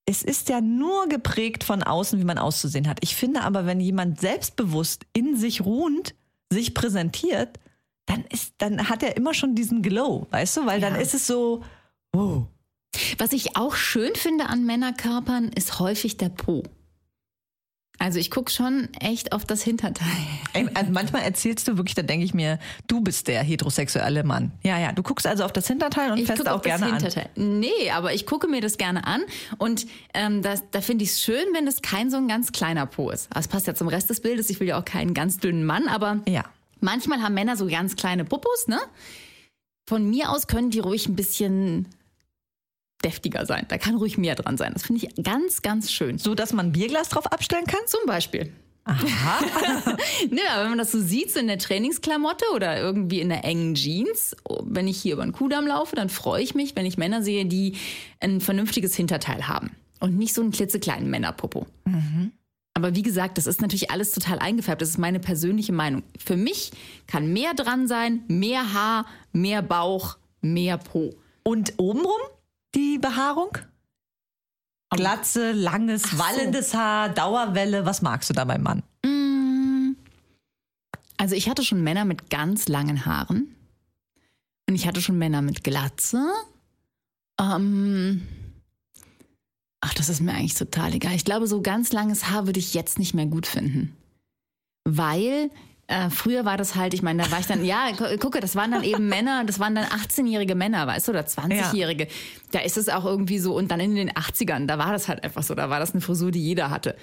es 0.08 0.22
ist 0.22 0.48
ja 0.48 0.62
nur 0.62 1.06
geprägt 1.08 1.64
von 1.64 1.82
außen, 1.82 2.18
wie 2.18 2.24
man 2.24 2.38
auszusehen 2.38 2.88
hat. 2.88 2.96
Ich 3.02 3.14
finde 3.14 3.42
aber, 3.42 3.66
wenn 3.66 3.78
jemand 3.78 4.18
selbstbewusst 4.18 5.04
in 5.12 5.36
sich 5.36 5.60
ruhend 5.66 6.14
sich 6.50 6.72
präsentiert, 6.72 7.58
dann 8.06 8.24
ist, 8.24 8.54
dann 8.56 8.88
hat 8.88 9.02
er 9.02 9.18
immer 9.18 9.34
schon 9.34 9.54
diesen 9.54 9.82
Glow, 9.82 10.26
weißt 10.30 10.56
du? 10.56 10.66
Weil 10.66 10.80
dann 10.80 10.94
Ja. 10.94 11.00
ist 11.00 11.12
es 11.12 11.26
so, 11.26 11.62
oh, 12.16 12.44
Was 13.18 13.32
ich 13.32 13.54
auch 13.54 13.74
schön 13.74 14.14
finde 14.14 14.46
an 14.46 14.64
Männerkörpern, 14.64 15.48
ist 15.54 15.78
häufig 15.78 16.16
der 16.16 16.30
Po. 16.30 16.62
Also 18.00 18.20
ich 18.20 18.30
gucke 18.30 18.50
schon 18.52 18.88
echt 19.00 19.32
auf 19.32 19.44
das 19.44 19.62
Hinterteil. 19.62 20.06
Ey, 20.52 20.68
also 20.74 20.92
manchmal 20.92 21.22
erzählst 21.22 21.66
du 21.66 21.76
wirklich, 21.76 21.96
da 21.96 22.02
denke 22.02 22.24
ich 22.24 22.32
mir, 22.32 22.58
du 22.86 23.00
bist 23.00 23.26
der 23.26 23.42
heterosexuelle 23.42 24.22
Mann. 24.22 24.52
Ja, 24.62 24.78
ja, 24.78 24.92
du 24.92 25.02
guckst 25.02 25.26
also 25.26 25.44
auf 25.44 25.52
das 25.52 25.66
Hinterteil 25.66 26.12
und 26.12 26.18
Ich 26.18 26.28
gucke 26.28 26.52
auch 26.52 26.62
gerne 26.62 26.86
an. 26.86 26.92
Hinterteil. 26.94 27.28
Nee, 27.34 27.90
aber 27.92 28.14
ich 28.14 28.24
gucke 28.24 28.46
mir 28.46 28.60
das 28.60 28.78
gerne 28.78 29.04
an 29.06 29.22
und 29.58 29.86
ähm, 30.14 30.42
das, 30.42 30.62
da 30.70 30.80
finde 30.80 31.02
ich 31.04 31.10
es 31.10 31.22
schön, 31.22 31.44
wenn 31.54 31.66
es 31.66 31.82
kein 31.82 32.08
so 32.10 32.18
ein 32.18 32.28
ganz 32.28 32.52
kleiner 32.52 32.86
Po 32.86 33.10
ist. 33.10 33.28
Das 33.34 33.48
passt 33.48 33.66
ja 33.66 33.74
zum 33.74 33.88
Rest 33.88 34.08
des 34.10 34.20
Bildes. 34.20 34.48
Ich 34.48 34.60
will 34.60 34.68
ja 34.68 34.78
auch 34.80 34.84
keinen 34.84 35.12
ganz 35.12 35.38
dünnen 35.38 35.64
Mann, 35.64 35.88
aber 35.88 36.20
Ja. 36.28 36.44
manchmal 36.80 37.20
haben 37.20 37.34
Männer 37.34 37.56
so 37.56 37.66
ganz 37.66 37.96
kleine 37.96 38.24
Popos, 38.24 38.68
ne? 38.68 38.78
Von 39.88 40.08
mir 40.08 40.30
aus 40.30 40.46
können 40.46 40.70
die 40.70 40.80
ruhig 40.80 41.08
ein 41.08 41.16
bisschen 41.16 41.88
deftiger 43.04 43.46
sein. 43.46 43.66
Da 43.68 43.78
kann 43.78 43.96
ruhig 43.96 44.18
mehr 44.18 44.34
dran 44.34 44.56
sein. 44.56 44.72
Das 44.74 44.84
finde 44.84 45.06
ich 45.06 45.24
ganz, 45.24 45.62
ganz 45.62 45.92
schön. 45.92 46.18
So, 46.18 46.34
dass 46.34 46.52
man 46.52 46.66
ein 46.66 46.72
Bierglas 46.72 47.08
drauf 47.08 47.26
abstellen 47.26 47.66
kann? 47.66 47.80
Zum 47.86 48.00
Beispiel. 48.06 48.52
Aha. 48.84 49.44
Ne, 50.30 50.40
aber 50.50 50.62
wenn 50.62 50.70
man 50.70 50.78
das 50.78 50.92
so 50.92 51.00
sieht, 51.00 51.30
so 51.30 51.38
in 51.38 51.46
der 51.46 51.58
Trainingsklamotte 51.58 52.44
oder 52.54 52.78
irgendwie 52.78 53.20
in 53.20 53.28
der 53.28 53.44
engen 53.44 53.74
Jeans, 53.74 54.36
oh, 54.44 54.62
wenn 54.64 54.88
ich 54.88 55.00
hier 55.00 55.14
über 55.14 55.22
den 55.22 55.32
Kudamm 55.32 55.66
laufe, 55.66 55.94
dann 55.94 56.08
freue 56.08 56.42
ich 56.42 56.54
mich, 56.54 56.74
wenn 56.74 56.86
ich 56.86 56.98
Männer 56.98 57.22
sehe, 57.22 57.46
die 57.46 57.76
ein 58.20 58.40
vernünftiges 58.40 58.94
Hinterteil 58.94 59.46
haben 59.46 59.70
und 60.00 60.16
nicht 60.16 60.34
so 60.34 60.42
einen 60.42 60.50
klitzekleinen 60.50 61.08
Männerpopo. 61.08 61.66
Aber 62.74 62.94
wie 62.94 63.02
gesagt, 63.02 63.38
das 63.38 63.46
ist 63.46 63.60
natürlich 63.60 63.90
alles 63.90 64.12
total 64.12 64.38
eingefärbt. 64.38 64.82
Das 64.82 64.90
ist 64.90 64.98
meine 64.98 65.20
persönliche 65.20 65.72
Meinung. 65.72 66.02
Für 66.18 66.36
mich 66.36 66.70
kann 67.06 67.32
mehr 67.32 67.54
dran 67.54 67.88
sein, 67.88 68.22
mehr 68.28 68.72
Haar, 68.72 69.06
mehr 69.32 69.62
Bauch, 69.62 70.16
mehr 70.40 70.78
Po. 70.78 71.14
Und 71.42 71.74
obenrum 71.78 72.20
die 72.74 72.98
Behaarung? 72.98 73.56
Glatze, 74.90 75.52
langes, 75.52 76.02
so. 76.02 76.18
wallendes 76.18 76.74
Haar, 76.74 77.10
Dauerwelle. 77.10 77.84
Was 77.84 78.02
magst 78.02 78.30
du 78.30 78.34
da 78.34 78.44
beim 78.44 78.62
Mann? 78.62 78.82
Also 81.18 81.34
ich 81.34 81.48
hatte 81.48 81.64
schon 81.64 81.82
Männer 81.82 82.04
mit 82.04 82.30
ganz 82.30 82.68
langen 82.68 83.04
Haaren 83.04 83.54
und 84.68 84.74
ich 84.74 84.86
hatte 84.86 85.02
schon 85.02 85.18
Männer 85.18 85.42
mit 85.42 85.64
Glatze 85.64 86.24
Ähm, 87.40 88.26
ach, 89.80 89.94
das 89.94 90.08
ist 90.08 90.20
mir 90.20 90.32
eigentlich 90.32 90.54
total 90.54 90.94
egal. 90.94 91.14
Ich 91.14 91.24
glaube, 91.24 91.46
so 91.46 91.60
ganz 91.62 91.92
langes 91.92 92.30
Haar 92.30 92.46
würde 92.46 92.60
ich 92.60 92.74
jetzt 92.74 92.98
nicht 92.98 93.14
mehr 93.14 93.26
gut 93.26 93.46
finden. 93.46 93.96
Weil 94.84 95.50
äh, 95.88 96.10
früher 96.10 96.44
war 96.44 96.56
das 96.56 96.74
halt, 96.76 96.94
ich 96.94 97.02
meine, 97.02 97.22
da 97.24 97.30
war 97.30 97.40
ich 97.40 97.46
dann, 97.46 97.64
ja, 97.64 97.90
gu- 97.92 98.16
gucke, 98.18 98.40
das 98.40 98.54
waren 98.54 98.70
dann 98.70 98.84
eben 98.84 99.08
Männer, 99.08 99.44
das 99.44 99.58
waren 99.58 99.74
dann 99.74 99.84
18-jährige 99.86 100.54
Männer, 100.54 100.86
weißt 100.86 101.08
du, 101.08 101.12
oder 101.12 101.22
20-jährige. 101.26 102.06
Da 102.52 102.60
ist 102.60 102.76
es 102.76 102.88
auch 102.88 103.04
irgendwie 103.04 103.38
so, 103.38 103.54
und 103.56 103.70
dann 103.70 103.80
in 103.80 103.94
den 103.96 104.10
80ern, 104.12 104.66
da 104.66 104.78
war 104.78 104.92
das 104.92 105.08
halt 105.08 105.24
einfach 105.24 105.42
so, 105.42 105.54
da 105.54 105.70
war 105.70 105.80
das 105.80 105.92
eine 105.92 106.00
Frisur, 106.00 106.30
die 106.30 106.42
jeder 106.42 106.70
hatte. 106.70 106.94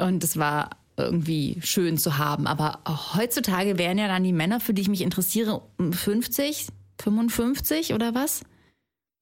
Und 0.00 0.22
es 0.22 0.36
war 0.38 0.70
irgendwie 0.96 1.58
schön 1.62 1.96
zu 1.96 2.18
haben. 2.18 2.46
Aber 2.46 2.80
auch 2.84 3.16
heutzutage 3.16 3.78
wären 3.78 3.96
ja 3.98 4.06
dann 4.06 4.22
die 4.22 4.32
Männer, 4.34 4.60
für 4.60 4.74
die 4.74 4.82
ich 4.82 4.88
mich 4.88 5.00
interessiere, 5.00 5.62
um 5.78 5.92
50, 5.94 6.66
55 7.00 7.94
oder 7.94 8.14
was? 8.14 8.42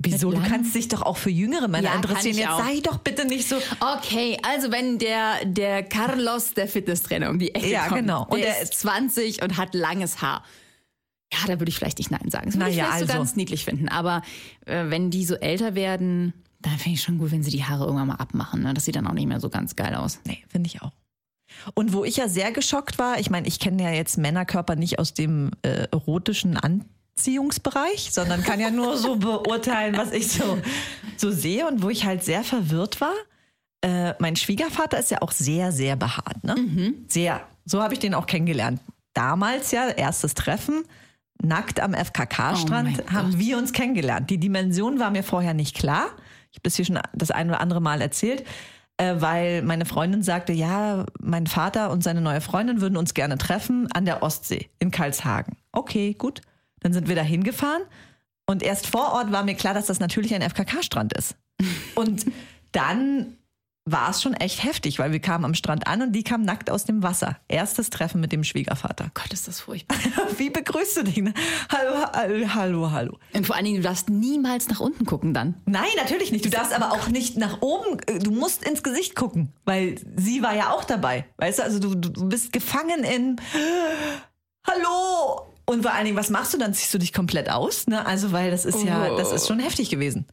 Wieso? 0.00 0.31
Du 0.31 0.40
kannst 0.40 0.75
dich 0.76 0.87
doch 0.87 1.02
auch 1.02 1.17
für 1.17 1.31
jüngere 1.31 1.67
Männer 1.67 1.88
Ja, 1.88 1.95
interessieren. 1.97 2.37
Jetzt 2.37 2.49
auch. 2.50 2.64
sei 2.64 2.81
doch 2.81 2.99
bitte 2.99 3.25
nicht 3.25 3.49
so. 3.49 3.57
Okay, 3.81 4.38
also 4.43 4.71
wenn 4.71 4.99
der, 4.99 5.45
der 5.45 5.83
Carlos, 5.83 6.55
der 6.55 6.69
Fitnesstrainer, 6.69 7.31
um 7.31 7.38
die 7.40 7.52
Ecke 7.52 7.69
Ja, 7.69 7.88
kommt, 7.88 8.02
genau. 8.02 8.25
und 8.28 8.38
der 8.38 8.52
der 8.55 8.62
ist 8.62 8.75
20 8.75 9.43
und 9.43 9.57
hat 9.57 9.75
langes 9.75 10.23
Haar. 10.23 10.45
Ja, 11.33 11.40
da 11.47 11.59
würde 11.61 11.69
ich 11.69 11.76
vielleicht 11.76 11.99
nicht 11.99 12.11
Nein 12.12 12.31
sagen. 12.31 12.47
Das 12.47 12.55
würde 12.55 12.67
Na 12.67 12.71
ich 12.71 12.76
ja, 12.76 12.85
vielleicht 12.85 12.99
so 13.00 13.05
also. 13.07 13.19
ganz 13.19 13.37
niedlich 13.37 13.64
finden. 13.64 13.88
Aber 13.88 14.23
äh, 14.67 14.85
wenn 14.88 15.11
die 15.11 15.25
so 15.25 15.35
älter 15.35 15.75
werden, 15.75 16.33
dann 16.61 16.78
finde 16.78 16.95
ich 16.97 17.02
schon 17.02 17.19
gut, 17.19 17.33
wenn 17.33 17.43
sie 17.43 17.50
die 17.50 17.64
Haare 17.64 17.85
irgendwann 17.85 18.09
mal 18.09 18.14
abmachen. 18.14 18.62
Ne? 18.62 18.75
Das 18.75 18.85
sieht 18.85 18.97
dann 18.97 19.07
auch 19.07 19.12
nicht 19.12 19.26
mehr 19.26 19.40
so 19.40 19.50
ganz 19.50 19.75
geil 19.76 19.95
aus. 19.97 20.21
Nee, 20.25 20.45
finde 20.49 20.69
ich 20.69 20.81
auch. 20.81 20.93
Und 21.75 21.93
wo 21.93 22.05
ich 22.05 22.17
ja 22.17 22.28
sehr 22.28 22.52
geschockt 22.52 22.99
war, 22.99 23.19
ich 23.19 23.31
meine, 23.31 23.49
ich 23.49 23.59
kenne 23.59 23.83
ja 23.83 23.90
jetzt 23.90 24.17
Männerkörper 24.17 24.76
nicht 24.76 24.99
aus 24.99 25.12
dem 25.12 25.50
äh, 25.62 25.88
erotischen 25.90 26.57
Anziehungsbereich, 27.18 28.10
sondern 28.12 28.44
kann 28.44 28.60
ja 28.60 28.70
nur 28.70 28.96
so 28.96 29.16
beurteilen, 29.16 29.96
was 29.96 30.12
ich 30.12 30.30
so, 30.30 30.58
so 31.16 31.32
sehe 31.32 31.66
und 31.66 31.82
wo 31.82 31.90
ich 31.90 32.04
halt 32.04 32.22
sehr 32.22 32.44
verwirrt 32.44 33.00
war. 33.00 33.14
Äh, 33.80 34.14
mein 34.20 34.37
Schwiegervater 34.37 34.98
ist 34.98 35.10
ja 35.10 35.20
auch 35.20 35.32
sehr, 35.32 35.72
sehr 35.72 35.96
behaart, 35.96 36.44
ne? 36.44 36.54
Sehr. 37.08 37.40
So 37.64 37.82
habe 37.82 37.94
ich 37.94 38.00
den 38.00 38.14
auch 38.14 38.26
kennengelernt. 38.26 38.80
Damals 39.14 39.72
ja, 39.72 39.88
erstes 39.88 40.34
Treffen, 40.34 40.84
nackt 41.42 41.80
am 41.80 41.92
Oh 41.92 41.96
FKK-Strand, 41.96 42.96
mein 42.98 43.12
haben 43.12 43.38
wir 43.38 43.58
uns 43.58 43.72
kennengelernt. 43.72 44.30
Die 44.30 44.38
Dimension 44.38 45.00
war 45.00 45.10
mir 45.10 45.25
vorher 45.25 45.54
nicht 45.54 45.76
klar. 45.76 46.06
Ich 46.52 46.58
habe 46.58 46.62
das 46.62 46.76
hier 46.76 46.84
schon 46.84 47.00
das 47.14 47.32
ein 47.32 47.48
oder 47.48 47.60
andere 47.60 47.80
Mal 47.80 48.00
erzählt, 48.00 48.44
äh, 48.96 49.16
weil 49.18 49.62
meine 49.62 49.87
Freundin 49.87 50.22
sagte, 50.22 50.52
ja, 50.52 51.04
mein 51.20 51.48
Vater 51.48 51.90
und 51.90 52.04
seine 52.04 52.20
neue 52.20 52.40
Freundin 52.40 52.80
würden 52.80 52.96
uns 52.96 53.12
gerne 53.12 53.38
treffen 53.38 53.88
an 53.92 54.04
der 54.04 54.22
Ostsee 54.22 54.70
in 54.78 54.92
Karlshagen. 54.92 55.56
Okay, 55.72 56.14
gut. 56.14 56.42
Dann 56.80 56.92
sind 56.92 57.08
wir 57.08 57.14
da 57.16 57.23
hingefahren 57.23 57.82
und 58.47 58.62
erst 58.62 58.87
vor 58.87 59.12
Ort 59.12 59.32
war 59.32 59.44
mir 59.44 59.54
klar, 59.54 59.75
dass 59.75 59.87
das 59.87 60.00
natürlich 60.00 60.35
ein 60.35 60.42
FKK-Strand 60.42 61.12
ist. 61.12 61.37
Und 61.94 62.26
dann 62.73 63.35
war 63.90 64.11
es 64.11 64.20
schon 64.20 64.35
echt 64.35 64.62
heftig, 64.64 64.99
weil 64.99 65.12
wir 65.12 65.18
kamen 65.18 65.47
am 65.47 65.54
Strand 65.54 65.87
an 65.87 66.02
und 66.02 66.12
die 66.12 66.23
kam 66.23 66.42
nackt 66.42 66.68
aus 66.70 66.85
dem 66.85 67.02
Wasser. 67.02 67.38
Erstes 67.49 67.88
Treffen 67.88 68.20
mit 68.20 68.32
dem 68.32 68.44
Schwiegervater. 68.44 69.11
Gott, 69.14 69.32
ist 69.32 69.49
das 69.49 69.61
furchtbar. 69.61 69.97
Wie 70.37 70.50
begrüßt 70.50 70.99
du 70.99 71.04
dich? 71.04 71.16
ne? 71.16 71.32
Hallo, 71.70 72.04
hallo, 72.12 72.54
hallo, 72.54 72.90
hallo. 72.92 73.18
Und 73.32 73.47
vor 73.47 73.56
allen 73.56 73.64
Dingen, 73.64 73.78
du 73.78 73.82
darfst 73.82 74.11
niemals 74.11 74.68
nach 74.68 74.80
unten 74.80 75.06
gucken 75.06 75.32
dann. 75.32 75.54
Nein, 75.64 75.88
natürlich 75.97 76.32
nicht. 76.32 76.44
Du 76.44 76.50
darfst 76.50 76.75
aber 76.75 76.92
auch 76.92 77.08
nicht 77.08 77.38
nach 77.38 77.62
oben. 77.62 77.99
äh, 78.06 78.18
Du 78.18 78.30
musst 78.30 78.62
ins 78.62 78.82
Gesicht 78.82 79.14
gucken, 79.16 79.54
weil 79.64 79.94
sie 80.16 80.42
war 80.42 80.54
ja 80.54 80.70
auch 80.73 80.85
dabei. 80.85 81.25
Weißt 81.38 81.58
du, 81.61 81.62
also 81.62 81.78
du 81.78 81.94
du 81.94 82.28
bist 82.28 82.52
gefangen 82.52 83.04
in 83.04 83.37
Hallo. 84.66 85.47
Und 85.68 85.82
vor 85.82 85.92
allen 85.92 86.06
Dingen, 86.06 86.16
was 86.16 86.30
machst 86.30 86.54
du? 86.54 86.58
Dann 86.58 86.72
ziehst 86.72 86.94
du 86.94 86.98
dich 86.98 87.12
komplett 87.12 87.50
aus, 87.50 87.87
ne? 87.88 88.06
Also, 88.06 88.32
weil 88.32 88.50
das 88.50 88.64
ist 88.64 88.82
ja, 88.84 89.14
das 89.16 89.32
ist 89.32 89.46
schon 89.46 89.58
heftig 89.60 89.90
gewesen. 89.90 90.25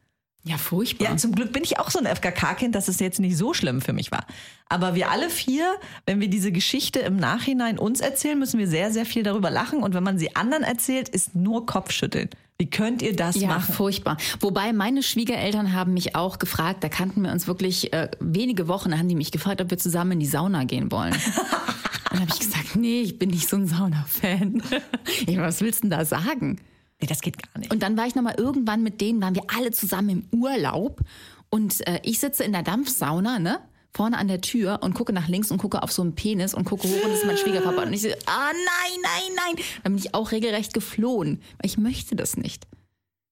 Ja, 0.46 0.58
furchtbar. 0.58 1.10
Ja, 1.10 1.18
zum 1.18 1.34
Glück 1.34 1.52
bin 1.52 1.64
ich 1.64 1.78
auch 1.80 1.90
so 1.92 2.00
ein 2.00 2.06
FKK-Kind, 2.06 2.74
dass 2.74 2.88
es 2.88 3.00
jetzt 3.00 3.20
nicht 3.20 3.36
so 3.36 3.54
schlimm 3.54 3.82
für 3.82 3.92
mich 3.92 4.12
war. 4.14 4.26
Aber 4.70 4.96
wir 4.96 5.10
alle 5.12 5.30
vier, 5.30 5.66
wenn 6.06 6.22
wir 6.22 6.30
diese 6.30 6.52
Geschichte 6.54 7.00
im 7.00 7.18
Nachhinein 7.18 7.78
uns 7.80 8.00
erzählen, 8.00 8.40
müssen 8.40 8.60
wir 8.60 8.68
sehr, 8.68 8.94
sehr 8.94 9.06
viel 9.06 9.24
darüber 9.24 9.50
lachen. 9.50 9.84
Und 9.84 9.94
wenn 9.94 10.04
man 10.04 10.18
sie 10.20 10.36
anderen 10.38 10.64
erzählt, 10.64 11.10
ist 11.10 11.36
nur 11.36 11.66
Kopfschütteln. 11.66 12.30
Wie 12.58 12.70
könnt 12.70 13.02
ihr 13.02 13.14
das 13.14 13.36
Ja, 13.36 13.48
machen? 13.50 13.74
furchtbar. 13.74 14.16
Wobei 14.40 14.72
meine 14.72 15.04
Schwiegereltern 15.04 15.74
haben 15.74 15.94
mich 15.94 16.16
auch 16.16 16.40
gefragt, 16.40 16.82
da 16.84 16.88
kannten 16.90 17.24
wir 17.24 17.32
uns 17.34 17.48
wirklich 17.48 17.92
äh, 17.92 18.10
wenige 18.22 18.70
Wochen, 18.70 18.92
da 18.92 18.98
haben 19.00 19.10
die 19.10 19.16
mich 19.16 19.32
gefragt, 19.32 19.60
ob 19.60 19.70
wir 19.72 19.78
zusammen 19.78 20.14
in 20.14 20.20
die 20.22 20.26
Sauna 20.28 20.64
gehen 20.64 20.92
wollen. 20.92 21.14
Dann 22.16 22.22
habe 22.30 22.32
ich 22.34 22.40
gesagt, 22.40 22.76
nee, 22.76 23.02
ich 23.02 23.20
bin 23.20 23.30
nicht 23.30 23.50
so 23.50 23.56
ein 23.58 23.68
Sauna-Fan. 23.68 24.62
Ich, 25.28 25.38
was 25.38 25.62
willst 25.62 25.80
du 25.84 25.90
denn 25.90 25.98
da 25.98 26.06
sagen? 26.06 26.60
Nee, 27.02 27.08
das 27.08 27.22
geht 27.22 27.42
gar 27.42 27.60
nicht. 27.60 27.72
Und 27.72 27.84
dann 27.84 27.98
war 27.98 28.08
ich 28.08 28.16
nochmal 28.16 28.36
irgendwann 28.38 28.84
mit 28.84 29.02
denen, 29.02 29.22
waren 29.22 29.36
wir 29.36 29.44
alle 29.56 29.72
zusammen 29.72 30.10
im 30.32 30.40
Urlaub 30.40 31.02
und 31.50 31.86
äh, 31.88 32.00
ich 32.04 32.20
sitze 32.20 32.44
in 32.44 32.52
der 32.54 32.64
Dampfsauna, 32.64 33.40
ne? 33.40 33.60
Vorne 33.94 34.18
an 34.18 34.28
der 34.28 34.42
Tür 34.42 34.80
und 34.82 34.94
gucke 34.94 35.14
nach 35.14 35.28
links 35.30 35.52
und 35.52 35.58
gucke 35.58 35.82
auf 35.82 35.92
so 35.92 36.02
einen 36.02 36.16
Penis 36.16 36.54
und 36.54 36.66
gucke 36.66 36.88
hoch 36.88 37.04
und 37.04 37.12
das 37.12 37.20
ist 37.20 37.26
mein 37.26 37.38
Schwiegerpapa. 37.38 37.84
Und 37.84 37.94
ich 37.94 38.02
so, 38.02 38.10
ah 38.26 38.52
nein, 38.52 39.02
nein, 39.02 39.36
nein. 39.56 39.66
Dann 39.84 39.94
bin 39.94 40.04
ich 40.04 40.14
auch 40.14 40.32
regelrecht 40.34 40.74
geflohen, 40.74 41.40
weil 41.60 41.66
ich 41.70 41.78
möchte 41.78 42.16
das 42.18 42.36
nicht. 42.36 42.66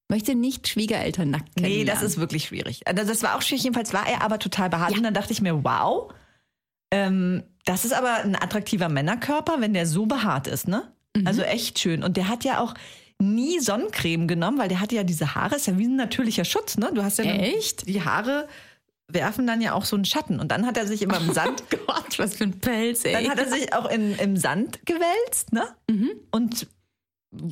Ich 0.09 0.15
möchte 0.15 0.35
nicht 0.35 0.67
Schwiegereltern 0.69 1.31
nackt 1.31 1.49
Nee, 1.57 1.63
kennenlernen. 1.63 1.87
das 1.87 2.01
ist 2.03 2.17
wirklich 2.17 2.45
schwierig. 2.45 2.87
Also 2.87 3.03
das 3.05 3.23
war 3.23 3.35
auch 3.37 3.41
schwierig. 3.41 3.63
Jedenfalls 3.63 3.93
war 3.93 4.07
er 4.07 4.21
aber 4.21 4.39
total 4.39 4.69
behaart. 4.69 4.91
Ja. 4.91 4.97
Und 4.97 5.03
dann 5.03 5.13
dachte 5.13 5.33
ich 5.33 5.41
mir, 5.41 5.63
wow, 5.65 6.13
ähm, 6.93 7.41
das 7.65 7.85
ist 7.85 7.93
aber 7.93 8.17
ein 8.17 8.35
attraktiver 8.35 8.87
Männerkörper, 8.87 9.55
wenn 9.59 9.73
der 9.73 9.87
so 9.87 10.05
behaart 10.05 10.45
ist, 10.45 10.67
ne? 10.67 10.83
Mhm. 11.15 11.25
Also 11.25 11.41
echt 11.41 11.79
schön. 11.79 12.03
Und 12.03 12.17
der 12.17 12.27
hat 12.27 12.43
ja 12.43 12.59
auch 12.59 12.75
nie 13.17 13.59
Sonnencreme 13.59 14.27
genommen, 14.27 14.59
weil 14.59 14.69
der 14.69 14.79
hatte 14.79 14.95
ja 14.95 15.03
diese 15.03 15.33
Haare, 15.33 15.55
ist 15.55 15.65
ja 15.65 15.77
wie 15.79 15.87
ein 15.87 15.95
natürlicher 15.95 16.45
Schutz, 16.45 16.77
ne? 16.77 16.91
Du 16.93 17.03
hast 17.03 17.17
ja 17.17 17.25
Echt? 17.25 17.87
die 17.87 18.03
Haare 18.03 18.47
werfen 19.07 19.47
dann 19.47 19.59
ja 19.59 19.73
auch 19.73 19.85
so 19.85 19.95
einen 19.95 20.05
Schatten. 20.05 20.39
Und 20.39 20.51
dann 20.51 20.67
hat 20.67 20.77
er 20.77 20.85
sich 20.85 21.01
immer 21.01 21.17
im 21.19 21.31
Sand, 21.33 21.63
Gott, 21.71 22.19
was 22.19 22.35
für 22.35 22.43
ein 22.43 22.59
Pelz, 22.59 23.05
ey. 23.05 23.13
dann 23.13 23.27
hat 23.27 23.39
er 23.39 23.49
sich 23.49 23.73
auch 23.73 23.89
in, 23.89 24.13
im 24.15 24.37
Sand 24.37 24.85
gewälzt, 24.85 25.51
ne? 25.51 25.63
Mhm. 25.89 26.11
Und 26.29 26.67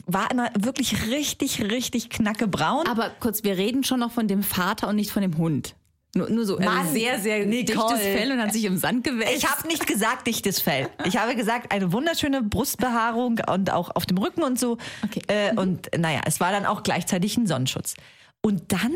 war 0.06 0.30
immer 0.30 0.52
wirklich 0.60 1.08
richtig, 1.08 1.64
richtig 1.64 2.12
knackebraun. 2.12 2.88
Aber 2.88 3.10
kurz, 3.20 3.44
wir 3.44 3.58
reden 3.58 3.84
schon 3.84 4.02
noch 4.02 4.12
von 4.12 4.28
dem 4.28 4.44
Vater 4.44 4.88
und 4.88 4.98
nicht 4.98 5.12
von 5.12 5.24
dem 5.24 5.38
Hund. 5.40 5.74
Nur, 6.14 6.30
nur 6.30 6.46
so 6.46 6.60
Mann, 6.60 6.88
ein 6.88 6.94
sehr, 6.94 7.20
sehr 7.20 7.46
Nicole. 7.46 7.64
dichtes 7.64 8.02
Fell 8.02 8.32
und 8.34 8.42
hat 8.42 8.52
sich 8.52 8.66
im 8.66 8.78
Sand 8.78 9.06
gewälzt. 9.06 9.34
Ich 9.34 9.50
habe 9.50 9.66
nicht 9.68 9.88
gesagt 9.88 10.28
dichtes 10.28 10.60
Fell. 10.60 10.90
Ich 11.06 11.18
habe 11.18 11.36
gesagt, 11.36 11.72
eine 11.72 11.94
wunderschöne 11.94 12.44
Brustbehaarung 12.44 13.40
und 13.50 13.72
auch 13.72 13.96
auf 13.96 14.06
dem 14.06 14.18
Rücken 14.18 14.44
und 14.44 14.60
so. 14.60 14.78
Okay. 15.06 15.22
Äh, 15.28 15.56
und 15.56 15.90
naja, 15.98 16.22
es 16.26 16.42
war 16.42 16.52
dann 16.52 16.66
auch 16.66 16.84
gleichzeitig 16.84 17.38
ein 17.38 17.48
Sonnenschutz. 17.48 17.94
Und 18.42 18.74
dann 18.74 18.94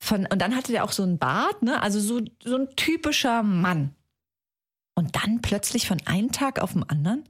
von, 0.00 0.26
und 0.26 0.40
dann 0.40 0.54
hatte 0.54 0.72
der 0.72 0.84
auch 0.84 0.92
so 0.92 1.02
einen 1.02 1.18
Bart, 1.18 1.62
ne? 1.62 1.82
Also 1.82 1.98
so, 1.98 2.20
so 2.44 2.56
ein 2.56 2.68
typischer 2.76 3.42
Mann. 3.42 3.94
Und 4.94 5.16
dann 5.16 5.40
plötzlich 5.40 5.88
von 5.88 5.98
einem 6.06 6.30
Tag 6.32 6.60
auf 6.60 6.72
den 6.74 6.82
anderen 6.82 7.24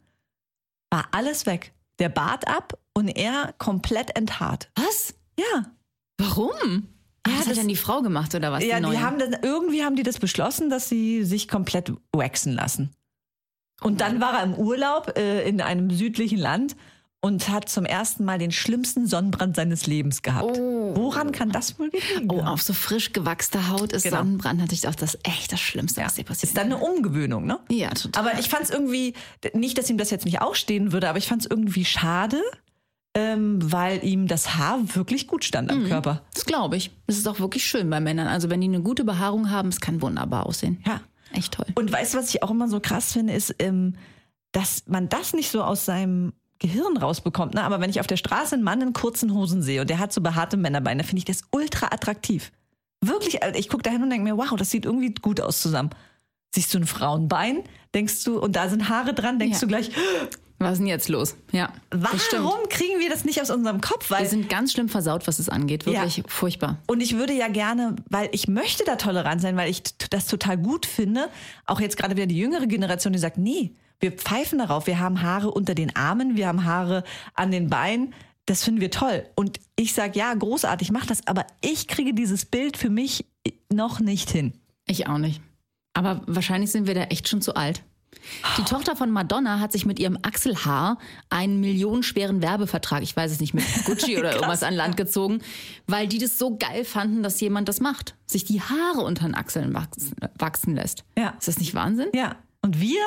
war 0.91 1.07
alles 1.13 1.47
weg. 1.47 1.73
Der 1.99 2.09
Bart 2.09 2.49
ab 2.49 2.79
und 2.95 3.09
er 3.09 3.55
komplett 3.59 4.17
enthaart. 4.17 4.71
Was? 4.75 5.15
Ja. 5.39 5.67
Warum? 6.17 6.89
Ja, 7.27 7.33
das 7.35 7.39
das- 7.41 7.49
hat 7.49 7.57
dann 7.59 7.69
die 7.69 7.77
Frau 7.77 8.01
gemacht 8.03 8.35
oder 8.35 8.53
was? 8.53 8.65
Ja, 8.65 8.81
die, 8.81 8.91
die 8.91 8.99
haben 8.99 9.19
das, 9.19 9.31
irgendwie 9.43 9.85
haben 9.85 9.97
die 9.97 10.03
das 10.03 10.19
beschlossen, 10.19 10.71
dass 10.71 10.89
sie 10.89 11.25
sich 11.25 11.49
komplett 11.49 11.93
waxen 12.13 12.53
lassen. 12.55 12.91
Und 13.81 14.01
dann 14.01 14.21
war 14.21 14.39
er 14.39 14.43
im 14.45 14.55
Urlaub 14.55 15.17
äh, 15.17 15.49
in 15.49 15.61
einem 15.61 15.91
südlichen 15.91 16.39
Land 16.39 16.75
und 17.21 17.49
hat 17.49 17.69
zum 17.69 17.85
ersten 17.85 18.25
Mal 18.25 18.39
den 18.39 18.51
schlimmsten 18.53 19.07
Sonnenbrand 19.07 19.57
seines 19.57 19.87
Lebens 19.87 20.23
gehabt. 20.23 20.57
Oh. 20.57 20.95
Woran 20.97 21.33
kann 21.33 21.51
das 21.51 21.79
wohl 21.79 21.91
liegen? 21.91 22.31
Oh, 22.31 22.41
auf 22.43 22.63
so 22.63 22.73
frisch 22.73 23.13
gewachster 23.13 23.69
Haut 23.69 23.93
ist 23.93 24.05
Genau. 24.05 24.19
Sonnenbrand 24.19 24.59
natürlich 24.61 24.87
auch 24.89 24.95
das 24.95 25.19
echt 25.25 25.53
das 25.53 25.61
Schlimmste, 25.61 26.01
was 26.03 26.15
dir 26.15 26.25
passiert. 26.25 26.51
ist 26.51 26.57
dann 26.57 26.67
eine 26.73 26.79
Umgewöhnung, 26.79 27.45
ne? 27.45 27.59
ja, 27.71 27.91
total. 27.91 28.29
Aber 28.29 28.39
ich 28.39 28.49
fand 28.49 28.65
es 28.65 28.71
irgendwie, 28.71 29.15
nicht, 29.53 29.79
dass 29.79 29.91
ihm 29.91 29.99
das 29.99 30.11
jetzt 30.11 30.25
nicht 30.25 30.41
ausstehen 30.41 30.93
würde, 30.93 31.09
aber 31.09 31.19
ich 31.19 31.27
fand 31.29 31.43
es 31.43 31.51
irgendwie 31.51 31.85
schade, 31.85 32.41
ähm, 33.19 33.59
weil 33.73 34.05
ihm 34.05 34.27
das 34.29 34.57
Haar 34.57 34.79
wirklich 34.95 35.27
gut 35.27 35.45
stand 35.45 35.71
Mhm. 35.73 35.83
am 35.85 35.89
Körper. 35.89 36.23
das 36.35 36.45
glaube 36.45 36.77
ich. 36.77 36.91
Das 37.07 37.17
ist 37.17 37.27
auch 37.27 37.41
wirklich 37.41 37.65
schön 37.67 37.91
bei 37.91 38.01
Männern. 38.01 38.29
Also 38.29 38.49
wenn 38.51 38.61
die 38.61 38.69
eine 38.69 38.81
gute 38.81 39.05
Behaarung 39.05 39.51
haben, 39.51 39.69
es 39.69 39.81
kann 39.81 40.01
wunderbar 40.03 40.47
aussehen. 40.47 40.83
Ja. 40.87 41.01
Echt 41.33 41.53
toll. 41.55 41.67
Und 41.75 41.93
weißt 41.93 42.15
du, 42.15 42.19
was 42.19 42.29
ich 42.35 42.43
auch 42.43 42.51
immer 42.51 42.69
so 42.69 42.81
krass 42.81 43.13
finde, 43.13 43.33
ist, 43.35 43.55
ähm, 43.59 43.95
dass 44.53 44.85
man 44.87 45.09
das 45.09 45.35
nicht 45.35 45.51
so 45.51 45.63
aus 45.63 45.85
seinem 45.85 46.33
Gehirn 46.59 46.97
rausbekommt. 46.97 47.55
Ne? 47.55 47.63
Aber 47.63 47.81
wenn 47.81 47.91
ich 47.91 48.01
auf 48.01 48.07
der 48.07 48.17
Straße 48.17 48.55
einen 48.55 48.65
Mann 48.65 48.81
in 48.81 48.93
kurzen 48.93 49.35
Hosen 49.35 49.61
sehe 49.63 49.81
und 49.83 49.91
der 49.91 49.99
hat 49.99 50.13
so 50.13 50.21
behaarte 50.21 50.57
Männerbeine, 50.57 51.05
finde 51.05 51.19
ich 51.19 51.25
das 51.25 51.43
ultra 51.51 51.87
attraktiv. 51.93 52.51
Wirklich, 53.05 53.43
also 53.43 53.59
ich 53.59 53.69
gucke 53.69 53.83
da 53.83 53.91
hin 53.91 54.03
und 54.03 54.11
denke 54.11 54.25
mir, 54.25 54.37
wow, 54.39 54.57
das 54.57 54.71
sieht 54.71 54.85
irgendwie 54.87 55.13
gut 55.15 55.41
aus 55.41 55.61
zusammen. 55.61 55.91
Siehst 56.55 56.73
du 56.73 56.79
ein 56.79 56.87
Frauenbein, 56.87 57.59
denkst 57.95 58.25
du, 58.25 58.39
und 58.41 58.57
da 58.57 58.69
sind 58.71 58.89
Haare 58.89 59.13
dran, 59.13 59.39
denkst 59.39 59.57
Ja. 59.57 59.61
du 59.61 59.67
gleich, 59.69 59.91
Was 60.59 60.73
ist 60.73 60.79
denn 60.79 60.87
jetzt 60.89 61.09
los? 61.09 61.37
Ja. 61.53 61.73
warum 61.91 62.69
kriegen 62.69 62.99
wir 62.99 63.09
das 63.09 63.25
nicht 63.25 63.41
aus 63.41 63.51
unserem 63.51 63.81
Kopf? 63.81 64.11
Weil 64.11 64.23
Wir 64.23 64.29
sind 64.29 64.49
ganz 64.49 64.73
schlimm 64.73 64.89
versaut, 64.89 65.29
was 65.29 65.39
es 65.39 65.49
angeht. 65.49 65.87
Wirklich 65.87 66.25
furchtbar. 66.27 66.79
Und 66.87 67.01
ich 67.01 67.17
würde 67.17 67.33
ja 67.33 67.47
gerne, 67.49 67.95
weil 68.11 68.29
ich 68.33 68.49
möchte 68.49 68.85
da 68.85 68.97
tolerant 68.97 69.41
sein, 69.41 69.57
weil 69.57 69.71
ich 69.71 69.83
das 70.11 70.27
total 70.27 70.59
gut 70.59 70.85
finde, 70.85 71.29
auch 71.67 71.81
jetzt 71.81 71.97
gerade 71.97 72.17
wieder 72.17 72.27
die 72.27 72.39
jüngere 72.39 72.67
Generation, 72.67 73.13
die 73.13 73.21
sagt, 73.21 73.39
nee, 73.39 73.73
wir 74.01 74.13
pfeifen 74.13 74.59
darauf, 74.59 74.87
wir 74.87 74.99
haben 74.99 75.23
Haare 75.23 75.51
unter 75.51 75.75
den 75.75 75.95
Armen, 75.95 76.37
wir 76.37 76.49
haben 76.49 76.65
Haare 76.65 77.05
an 77.35 77.51
den 77.51 77.69
Beinen, 77.69 78.15
das 78.47 78.65
finden 78.65 78.81
wir 78.81 78.91
toll. 78.91 79.27
Und 79.35 79.61
ich 79.77 79.93
sage, 79.93 80.19
ja, 80.19 80.33
großartig, 80.35 80.91
mach 80.91 81.07
das, 81.07 81.27
aber 81.27 81.47
ich 81.61 81.87
kriege 81.87 82.15
dieses 82.15 82.47
Bild 82.47 82.77
für 82.77 82.91
mich 82.91 83.27
noch 83.73 84.01
nicht 84.01 84.31
hin. 84.31 84.55
Ich 84.87 85.07
auch 85.07 85.19
nicht. 85.19 85.41
Aber 85.95 86.23
wahrscheinlich 86.27 86.71
sind 86.71 86.87
wir 86.87 86.95
da 86.95 87.03
echt 87.05 87.29
schon 87.29 87.43
zu 87.43 87.55
alt. 87.55 87.83
Die 88.57 88.63
Tochter 88.65 88.97
von 88.97 89.11
Madonna 89.11 89.61
hat 89.61 89.73
sich 89.73 89.87
mit 89.87 89.99
ihrem 89.99 90.19
Achselhaar 90.23 90.99
einen 91.31 91.61
millionenschweren 91.61 92.43
Werbevertrag, 92.43 93.03
ich 93.03 93.17
weiß 93.17 93.33
es 93.33 93.41
nicht, 93.41 93.55
mit 93.55 93.65
Gucci 93.85 94.19
oder 94.19 94.35
irgendwas 94.35 94.63
an 94.63 94.75
Land 94.75 94.97
gezogen, 94.97 95.41
weil 95.87 96.09
die 96.09 96.19
das 96.19 96.39
so 96.39 96.57
geil 96.57 96.85
fanden, 96.85 97.23
dass 97.23 97.41
jemand 97.41 97.69
das 97.69 97.81
macht. 97.81 98.15
Sich 98.27 98.45
die 98.45 98.61
Haare 98.61 99.01
unter 99.01 99.25
den 99.25 99.35
Achseln 99.35 99.75
wachsen, 99.75 100.15
wachsen 100.39 100.75
lässt. 100.75 101.05
Ja. 101.17 101.35
Ist 101.39 101.49
das 101.49 101.59
nicht 101.59 101.75
Wahnsinn? 101.75 102.09
Ja. 102.15 102.37
Und 102.63 102.81
wir 102.81 103.01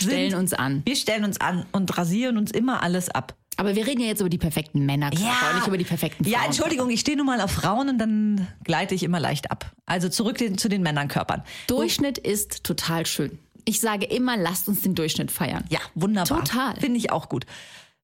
Stellen 0.00 0.30
sind, 0.30 0.38
uns 0.40 0.52
an. 0.54 0.82
wir 0.84 0.96
stellen 0.96 1.24
uns 1.24 1.40
an 1.40 1.66
und 1.72 1.96
rasieren 1.96 2.36
uns 2.36 2.50
immer 2.50 2.82
alles 2.82 3.08
ab. 3.10 3.36
Aber 3.56 3.76
wir 3.76 3.86
reden 3.86 4.00
ja 4.00 4.08
jetzt 4.08 4.20
über 4.20 4.28
die 4.28 4.38
perfekten 4.38 4.84
Männerkörper, 4.84 5.54
nicht 5.54 5.66
über 5.68 5.78
die 5.78 5.84
perfekten 5.84 6.24
Frauen. 6.24 6.32
Ja, 6.32 6.44
Entschuldigung, 6.44 6.90
ich 6.90 7.00
stehe 7.00 7.16
nun 7.16 7.26
mal 7.26 7.40
auf 7.40 7.52
Frauen 7.52 7.88
und 7.88 7.98
dann 7.98 8.48
gleite 8.64 8.96
ich 8.96 9.04
immer 9.04 9.20
leicht 9.20 9.52
ab. 9.52 9.70
Also 9.86 10.08
zurück 10.08 10.38
den, 10.38 10.58
zu 10.58 10.68
den 10.68 10.82
Männerkörpern. 10.82 11.44
Durchschnitt 11.68 12.18
ist 12.18 12.64
total 12.64 13.06
schön. 13.06 13.38
Ich 13.64 13.80
sage 13.80 14.06
immer, 14.06 14.36
lasst 14.36 14.68
uns 14.68 14.82
den 14.82 14.94
Durchschnitt 14.94 15.30
feiern. 15.30 15.64
Ja, 15.70 15.80
wunderbar. 15.94 16.40
Total. 16.44 16.76
Finde 16.80 16.98
ich 16.98 17.10
auch 17.10 17.28
gut. 17.28 17.46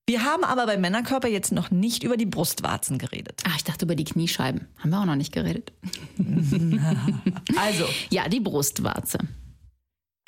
Wir 0.06 0.24
haben 0.24 0.42
aber 0.42 0.66
beim 0.66 0.80
Männerkörper 0.80 1.28
jetzt 1.28 1.52
noch 1.52 1.70
nicht 1.70 2.02
über 2.02 2.16
die 2.16 2.26
Brustwarzen 2.26 2.98
geredet. 2.98 3.42
Ah, 3.46 3.52
ich 3.56 3.62
dachte 3.64 3.84
über 3.84 3.94
die 3.94 4.04
Kniescheiben. 4.04 4.66
Haben 4.78 4.90
wir 4.90 5.00
auch 5.00 5.04
noch 5.04 5.16
nicht 5.16 5.32
geredet. 5.32 5.72
Also, 7.56 7.84
Ja, 8.10 8.28
die 8.28 8.40
Brustwarze. 8.40 9.18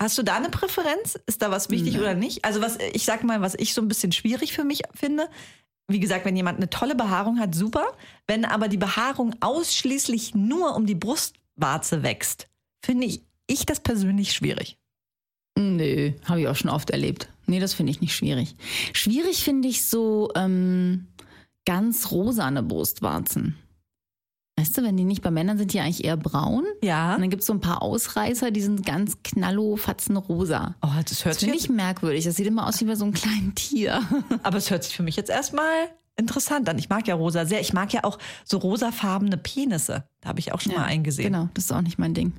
hast 0.01 0.19
du 0.19 0.23
da 0.23 0.37
eine 0.37 0.51
Präferenz? 0.51 1.19
Ist 1.27 1.43
da 1.43 1.51
was 1.51 1.71
wichtig 1.71 1.99
oder 1.99 2.15
nicht? 2.15 2.45
Also, 2.45 2.61
was 2.61 2.79
ich 2.93 3.05
sag 3.05 3.25
mal, 3.25 3.41
was 3.41 3.55
ich 3.55 3.75
so 3.75 3.81
ein 3.81 3.89
bisschen 3.89 4.13
schwierig 4.13 4.53
für 4.53 4.65
mich 4.65 4.83
finde, 4.95 5.29
wie 5.89 6.01
gesagt, 6.01 6.25
wenn 6.25 6.37
jemand 6.37 6.59
eine 6.59 6.71
tolle 6.71 6.95
Behaarung 6.95 7.39
hat, 7.41 7.55
super. 7.55 7.87
Wenn 8.27 8.45
aber 8.45 8.69
die 8.69 8.77
Behaarung 8.79 9.35
ausschließlich 9.41 10.35
nur 10.35 10.77
um 10.77 10.87
die 10.87 10.95
Brustwarze 10.95 12.03
wächst, 12.03 12.49
finde 12.85 13.07
ich, 13.07 13.23
ich 13.47 13.67
das 13.67 13.81
persönlich 13.81 14.33
schwierig. 14.33 14.79
Nö, 15.59 16.13
habe 16.25 16.41
ich 16.41 16.49
auch 16.49 16.57
schon 16.57 16.71
oft 16.71 16.91
erlebt. 16.91 17.29
Nee, 17.47 17.61
das 17.61 17.75
finde 17.75 17.91
ich 17.91 18.01
nicht 18.01 18.15
schwierig. 18.15 18.57
Schwierig 18.93 19.45
finde 19.45 19.69
ich 19.69 19.85
so 19.85 20.31
ähm, 20.35 21.09
ganz 21.65 22.11
rosane 22.11 22.63
Brustwarzen. 22.63 23.57
Weißt 24.59 24.77
du, 24.77 24.83
wenn 24.83 24.97
die 24.97 25.05
nicht 25.05 25.23
bei 25.23 25.31
Männern 25.31 25.57
sind, 25.57 25.73
die 25.73 25.81
eigentlich 25.81 26.05
eher 26.05 26.17
braun. 26.17 26.65
Ja. 26.83 27.15
Und 27.15 27.23
dann 27.23 27.31
gibt 27.31 27.41
es 27.41 27.47
so 27.47 27.55
ein 27.55 27.61
paar 27.61 27.83
Ausreißer, 27.83 28.51
die 28.51 28.61
sind 28.61 28.85
ganz 28.85 29.23
knallo, 29.25 29.77
fatzenrosa. 29.77 30.77
Oh, 30.83 30.89
das 31.05 31.25
hört 31.25 31.35
Das 31.35 31.41
sich 31.41 31.49
finde 31.49 31.59
ich 31.59 31.69
merkwürdig. 31.71 32.25
Das 32.25 32.37
sieht 32.37 32.47
immer 32.47 32.67
aus 32.67 32.81
wie 32.81 32.85
bei 32.85 32.95
so 32.95 33.05
einem 33.05 33.15
kleinen 33.15 33.55
Tier. 33.55 34.03
aber 34.43 34.59
es 34.59 34.71
hört 34.71 34.85
sich 34.85 34.95
für 34.95 35.03
mich 35.03 35.17
jetzt 35.17 35.31
erstmal 35.31 35.89
interessant 36.17 36.69
an. 36.69 36.79
Ich 36.79 36.91
mag 36.91 37.09
ja 37.09 37.15
rosa 37.15 37.47
sehr. 37.47 37.61
Ich 37.61 37.73
mag 37.73 37.93
ja 37.95 38.05
auch 38.05 38.19
so 38.45 38.59
rosafarbene 38.59 39.39
Penisse. 39.39 40.05
Da 40.21 40.29
habe 40.29 40.41
ich 40.41 40.53
auch 40.53 40.61
schon 40.61 40.75
mal 40.75 40.85
eingesehen. 40.85 41.33
Genau, 41.33 41.49
das 41.55 41.65
ist 41.65 41.73
auch 41.73 41.81
nicht 41.81 41.99
mein 41.99 42.13
Ding. 42.13 42.33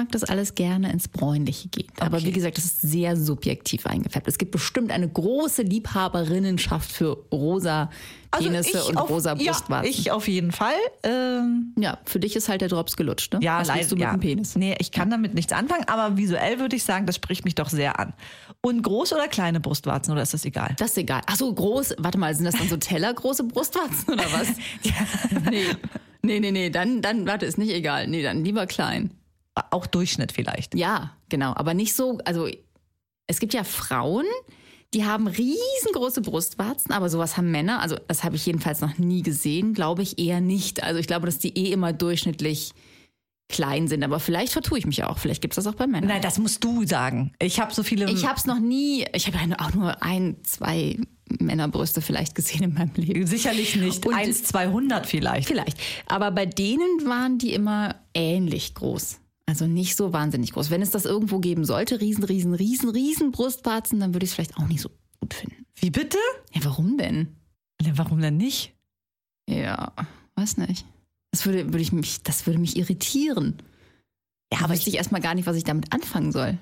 Mag 0.00 0.12
das 0.12 0.24
alles 0.24 0.54
gerne 0.54 0.90
ins 0.92 1.08
Bräunliche 1.08 1.68
gehen. 1.68 1.88
Aber 2.00 2.16
Okay. 2.16 2.26
wie 2.26 2.32
gesagt, 2.32 2.56
das 2.56 2.64
ist 2.64 2.80
sehr 2.80 3.16
subjektiv 3.16 3.86
eingefärbt. 3.86 4.26
Es 4.28 4.38
gibt 4.38 4.50
bestimmt 4.50 4.90
eine 4.92 5.06
große 5.08 5.62
Liebhaberinnenschaft 5.62 6.90
für 6.90 7.18
rosa 7.30 7.90
Penisse 8.30 8.82
und 8.84 8.96
Also 8.96 9.00
auf, 9.00 9.10
rosa 9.10 9.36
ja, 9.36 9.52
Brustwarzen. 9.52 9.90
ich 9.90 10.10
auf 10.10 10.26
jeden 10.28 10.52
Fall. 10.52 10.72
Ähm, 11.02 11.74
Ja, 11.78 11.98
für 12.06 12.18
dich 12.20 12.34
ist 12.36 12.48
halt 12.48 12.60
der 12.62 12.68
Drops 12.68 12.96
gelutscht, 12.96 13.34
ne? 13.34 13.40
ja, 13.42 13.60
Was 13.60 13.68
leider. 13.68 13.88
du 13.88 13.94
mit 13.96 14.02
ja. 14.04 14.12
dem 14.12 14.20
Penis? 14.20 14.56
Nee, 14.56 14.76
ich 14.78 14.90
kann 14.92 15.10
damit 15.10 15.34
nichts 15.34 15.52
anfangen, 15.52 15.84
aber 15.88 16.16
visuell 16.16 16.60
würde 16.60 16.76
ich 16.76 16.84
sagen, 16.84 17.04
das 17.06 17.16
spricht 17.16 17.44
mich 17.44 17.54
doch 17.56 17.68
sehr 17.68 17.98
an. 17.98 18.14
Und 18.62 18.82
große 18.82 19.14
oder 19.14 19.28
kleine 19.28 19.60
Brustwarzen 19.60 20.12
oder 20.12 20.22
ist 20.22 20.32
das 20.32 20.44
egal? 20.44 20.74
Das 20.78 20.90
ist 20.92 20.98
egal. 20.98 21.22
Ach 21.26 21.36
so, 21.36 21.52
groß. 21.52 21.96
Warte 21.98 22.18
mal, 22.18 22.34
sind 22.34 22.44
das 22.44 22.54
dann 22.56 22.68
so 22.68 22.76
tellergroße 22.76 23.44
Brustwarzen 23.44 24.14
oder 24.14 24.24
was? 24.32 24.48
Nee. 25.50 25.64
Nee, 26.22 26.38
nee, 26.38 26.50
nee, 26.52 26.68
dann, 26.70 27.00
dann, 27.00 27.26
warte, 27.26 27.46
ist 27.46 27.56
nicht 27.56 27.72
egal. 27.72 28.06
Nee, 28.06 28.22
dann 28.22 28.44
lieber 28.44 28.66
klein. 28.66 29.10
Auch 29.70 29.86
Durchschnitt 29.86 30.32
vielleicht. 30.32 30.74
Ja, 30.74 31.16
genau. 31.28 31.52
Aber 31.54 31.74
nicht 31.74 31.94
so, 31.94 32.18
also 32.24 32.48
es 33.26 33.38
gibt 33.40 33.54
ja 33.54 33.64
Frauen, 33.64 34.26
die 34.92 35.04
haben 35.04 35.26
riesengroße 35.28 36.20
Brustwarzen, 36.20 36.92
aber 36.92 37.08
sowas 37.08 37.36
haben 37.36 37.50
Männer. 37.50 37.80
Also 37.80 37.96
das 38.08 38.24
habe 38.24 38.36
ich 38.36 38.44
jedenfalls 38.46 38.80
noch 38.80 38.98
nie 38.98 39.22
gesehen, 39.22 39.72
glaube 39.72 40.02
ich 40.02 40.18
eher 40.18 40.40
nicht. 40.40 40.82
Also 40.82 40.98
ich 40.98 41.06
glaube, 41.06 41.26
dass 41.26 41.38
die 41.38 41.56
eh 41.56 41.70
immer 41.72 41.92
durchschnittlich 41.92 42.72
klein 43.48 43.88
sind. 43.88 44.02
Aber 44.04 44.20
vielleicht 44.20 44.52
vertue 44.52 44.78
ich 44.78 44.86
mich 44.86 45.04
auch. 45.04 45.18
Vielleicht 45.18 45.42
gibt 45.42 45.52
es 45.56 45.64
das 45.64 45.72
auch 45.72 45.76
bei 45.76 45.86
Männern. 45.86 46.08
Nein, 46.08 46.22
das 46.22 46.38
musst 46.38 46.62
du 46.64 46.84
sagen. 46.86 47.32
Ich 47.40 47.60
habe 47.60 47.72
so 47.74 47.82
viele. 47.82 48.10
Ich 48.10 48.24
habe 48.26 48.36
es 48.36 48.46
noch 48.46 48.58
nie, 48.58 49.04
ich 49.12 49.26
habe 49.26 49.36
ja 49.38 49.56
auch 49.58 49.74
nur 49.74 50.02
ein, 50.02 50.36
zwei 50.44 50.98
Männerbrüste 51.38 52.00
vielleicht 52.00 52.34
gesehen 52.34 52.62
in 52.64 52.74
meinem 52.74 52.92
Leben. 52.96 53.26
sicherlich 53.26 53.76
nicht. 53.76 54.04
Und- 54.06 54.14
1, 54.14 54.44
200 54.44 55.06
vielleicht. 55.06 55.46
Vielleicht. 55.48 55.78
Aber 56.06 56.30
bei 56.32 56.46
denen 56.46 57.06
waren 57.06 57.38
die 57.38 57.52
immer 57.52 57.96
ähnlich 58.14 58.74
groß. 58.74 59.20
Also 59.50 59.66
nicht 59.66 59.96
so 59.96 60.12
wahnsinnig 60.12 60.52
groß. 60.52 60.70
Wenn 60.70 60.80
es 60.80 60.92
das 60.92 61.04
irgendwo 61.06 61.40
geben 61.40 61.64
sollte, 61.64 62.00
riesen, 62.00 62.22
riesen, 62.22 62.54
riesen, 62.54 62.88
riesen 62.88 63.32
Brustwarzen, 63.32 63.98
dann 63.98 64.14
würde 64.14 64.22
ich 64.22 64.30
es 64.30 64.34
vielleicht 64.34 64.56
auch 64.56 64.68
nicht 64.68 64.80
so 64.80 64.90
gut 65.18 65.34
finden. 65.34 65.66
Wie 65.74 65.90
bitte? 65.90 66.18
Ja, 66.52 66.64
warum 66.64 66.96
denn? 66.96 67.34
Ne, 67.82 67.98
Warum 67.98 68.20
denn 68.20 68.36
nicht? 68.36 68.76
Ja, 69.48 69.92
weiß 70.36 70.58
nicht. 70.58 70.86
Das 71.32 71.44
würde, 71.46 71.66
würde 71.66 71.80
ich 71.80 71.90
mich, 71.90 72.22
das 72.22 72.46
würde 72.46 72.60
mich 72.60 72.76
irritieren. 72.76 73.60
Ja, 74.52 74.60
aber 74.60 74.74
ich 74.74 74.80
wüsste 74.80 74.90
ich 74.90 74.96
erstmal 74.98 75.20
gar 75.20 75.34
nicht, 75.34 75.46
was 75.46 75.56
ich 75.56 75.64
damit 75.64 75.92
anfangen 75.92 76.30
soll. 76.30 76.56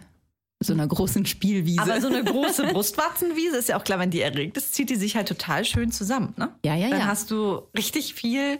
So 0.62 0.72
einer 0.72 0.86
großen 0.86 1.26
Spielwiese. 1.26 1.82
Aber 1.82 2.00
so 2.00 2.08
eine 2.08 2.24
große 2.24 2.68
Brustwarzenwiese 2.72 3.58
ist 3.58 3.68
ja 3.68 3.78
auch 3.78 3.84
klar, 3.84 3.98
wenn 3.98 4.10
die 4.10 4.22
erregt 4.22 4.56
ist, 4.56 4.72
zieht 4.72 4.88
die 4.88 4.96
sich 4.96 5.14
halt 5.14 5.28
total 5.28 5.66
schön 5.66 5.92
zusammen. 5.92 6.32
Ne? 6.38 6.54
Ja, 6.64 6.74
ja, 6.74 6.88
Dann 6.88 7.00
ja. 7.00 7.06
hast 7.06 7.30
du 7.30 7.60
richtig 7.76 8.14
viel 8.14 8.58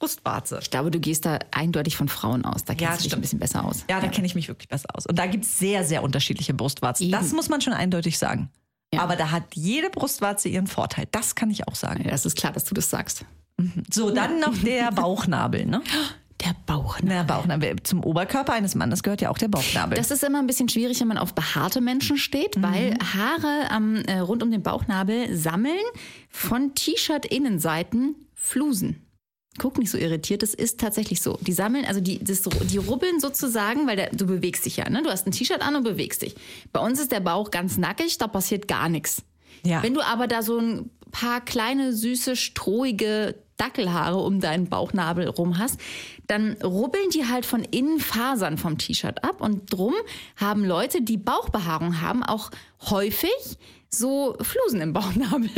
Brustwarze. 0.00 0.58
ich 0.60 0.70
glaube, 0.70 0.90
du 0.90 0.98
gehst 0.98 1.24
da 1.26 1.38
eindeutig 1.52 1.96
von 1.96 2.08
Frauen 2.08 2.44
aus. 2.44 2.64
Da 2.64 2.74
kennst 2.74 2.80
Ja, 2.82 2.88
du 2.90 2.96
dich 2.96 3.06
stimmt. 3.06 3.18
ein 3.18 3.20
bisschen 3.22 3.38
besser 3.38 3.64
aus. 3.64 3.84
Ja, 3.88 4.00
da 4.00 4.08
kenne 4.08 4.26
ich 4.26 4.34
mich 4.34 4.48
wirklich 4.48 4.68
besser 4.68 4.88
aus. 4.94 5.06
Und 5.06 5.18
da 5.18 5.26
gibt 5.26 5.44
es 5.44 5.58
sehr, 5.58 5.84
sehr 5.84 6.02
unterschiedliche 6.02 6.54
Brustwarzen. 6.54 7.04
Eben. 7.04 7.12
Das 7.12 7.32
muss 7.32 7.48
man 7.48 7.60
schon 7.60 7.72
eindeutig 7.74 8.18
sagen. 8.18 8.50
Ja. 8.92 9.02
Aber 9.02 9.14
da 9.14 9.30
hat 9.30 9.44
jede 9.54 9.88
Brustwarze 9.90 10.48
ihren 10.48 10.66
Vorteil. 10.66 11.06
Das 11.12 11.36
kann 11.36 11.48
ich 11.50 11.68
auch 11.68 11.76
sagen. 11.76 12.02
Ja, 12.04 12.10
das 12.10 12.26
ist 12.26 12.36
klar, 12.36 12.52
dass 12.52 12.64
du 12.64 12.74
das 12.74 12.90
sagst. 12.90 13.24
So, 13.92 14.10
dann 14.10 14.40
noch 14.40 14.56
der 14.56 14.90
Bauchnabel. 14.92 15.66
Ne? 15.66 15.80
Der 16.44 16.56
Bauch. 16.66 16.98
Der 17.00 17.22
Bauchnabel. 17.22 17.76
Zum 17.82 18.02
Oberkörper 18.02 18.54
eines 18.54 18.74
Mannes 18.74 19.02
gehört 19.02 19.20
ja 19.20 19.28
auch 19.28 19.36
der 19.36 19.48
Bauchnabel. 19.48 19.96
Das 19.98 20.10
ist 20.10 20.24
immer 20.24 20.38
ein 20.38 20.46
bisschen 20.46 20.70
schwierig, 20.70 20.98
wenn 21.00 21.08
man 21.08 21.18
auf 21.18 21.34
behaarte 21.34 21.82
Menschen 21.82 22.16
steht, 22.16 22.56
Mhm. 22.56 22.62
weil 22.62 22.98
Haare 23.14 23.70
am, 23.70 23.96
äh, 23.96 24.18
rund 24.20 24.42
um 24.42 24.50
den 24.50 24.62
Bauchnabel 24.62 25.36
sammeln 25.36 25.76
von 26.30 26.74
T-Shirt-Innenseiten 26.74 28.16
Flusen. 28.34 29.04
Guck 29.58 29.78
nicht 29.78 29.90
so 29.90 29.98
irritiert, 29.98 30.42
das 30.42 30.54
ist 30.54 30.78
tatsächlich 30.78 31.20
so. 31.20 31.38
Die 31.40 31.52
sammeln, 31.52 31.84
also 31.84 32.00
die, 32.00 32.22
das, 32.22 32.42
die 32.42 32.78
rubbeln 32.78 33.18
sozusagen, 33.20 33.86
weil 33.86 33.96
der, 33.96 34.10
du 34.10 34.26
bewegst 34.26 34.64
dich 34.64 34.76
ja, 34.76 34.88
ne? 34.88 35.02
Du 35.02 35.10
hast 35.10 35.26
ein 35.26 35.32
T-Shirt 35.32 35.60
an 35.60 35.76
und 35.76 35.82
bewegst 35.82 36.22
dich. 36.22 36.36
Bei 36.72 36.80
uns 36.80 37.00
ist 37.00 37.10
der 37.10 37.20
Bauch 37.20 37.50
ganz 37.50 37.76
nackig, 37.76 38.16
da 38.18 38.28
passiert 38.28 38.68
gar 38.68 38.88
nichts. 38.88 39.22
Ja. 39.64 39.82
Wenn 39.82 39.94
du 39.94 40.02
aber 40.02 40.28
da 40.28 40.42
so 40.42 40.58
ein 40.58 40.90
paar 41.10 41.40
kleine, 41.40 41.92
süße, 41.92 42.36
strohige 42.36 43.34
Dackelhaare 43.56 44.16
um 44.16 44.40
deinen 44.40 44.68
Bauchnabel 44.68 45.28
rum 45.28 45.58
hast, 45.58 45.78
dann 46.26 46.52
rubbeln 46.62 47.10
die 47.10 47.26
halt 47.26 47.44
von 47.44 47.64
innen 47.64 48.00
Fasern 48.00 48.56
vom 48.56 48.78
T-Shirt 48.78 49.22
ab. 49.24 49.40
Und 49.40 49.72
drum 49.72 49.94
haben 50.36 50.64
Leute, 50.64 51.02
die 51.02 51.18
Bauchbehaarung 51.18 52.00
haben, 52.00 52.22
auch 52.22 52.50
häufig 52.88 53.58
so 53.90 54.36
Flusen 54.40 54.80
im 54.80 54.92
Bauchnabel. 54.92 55.50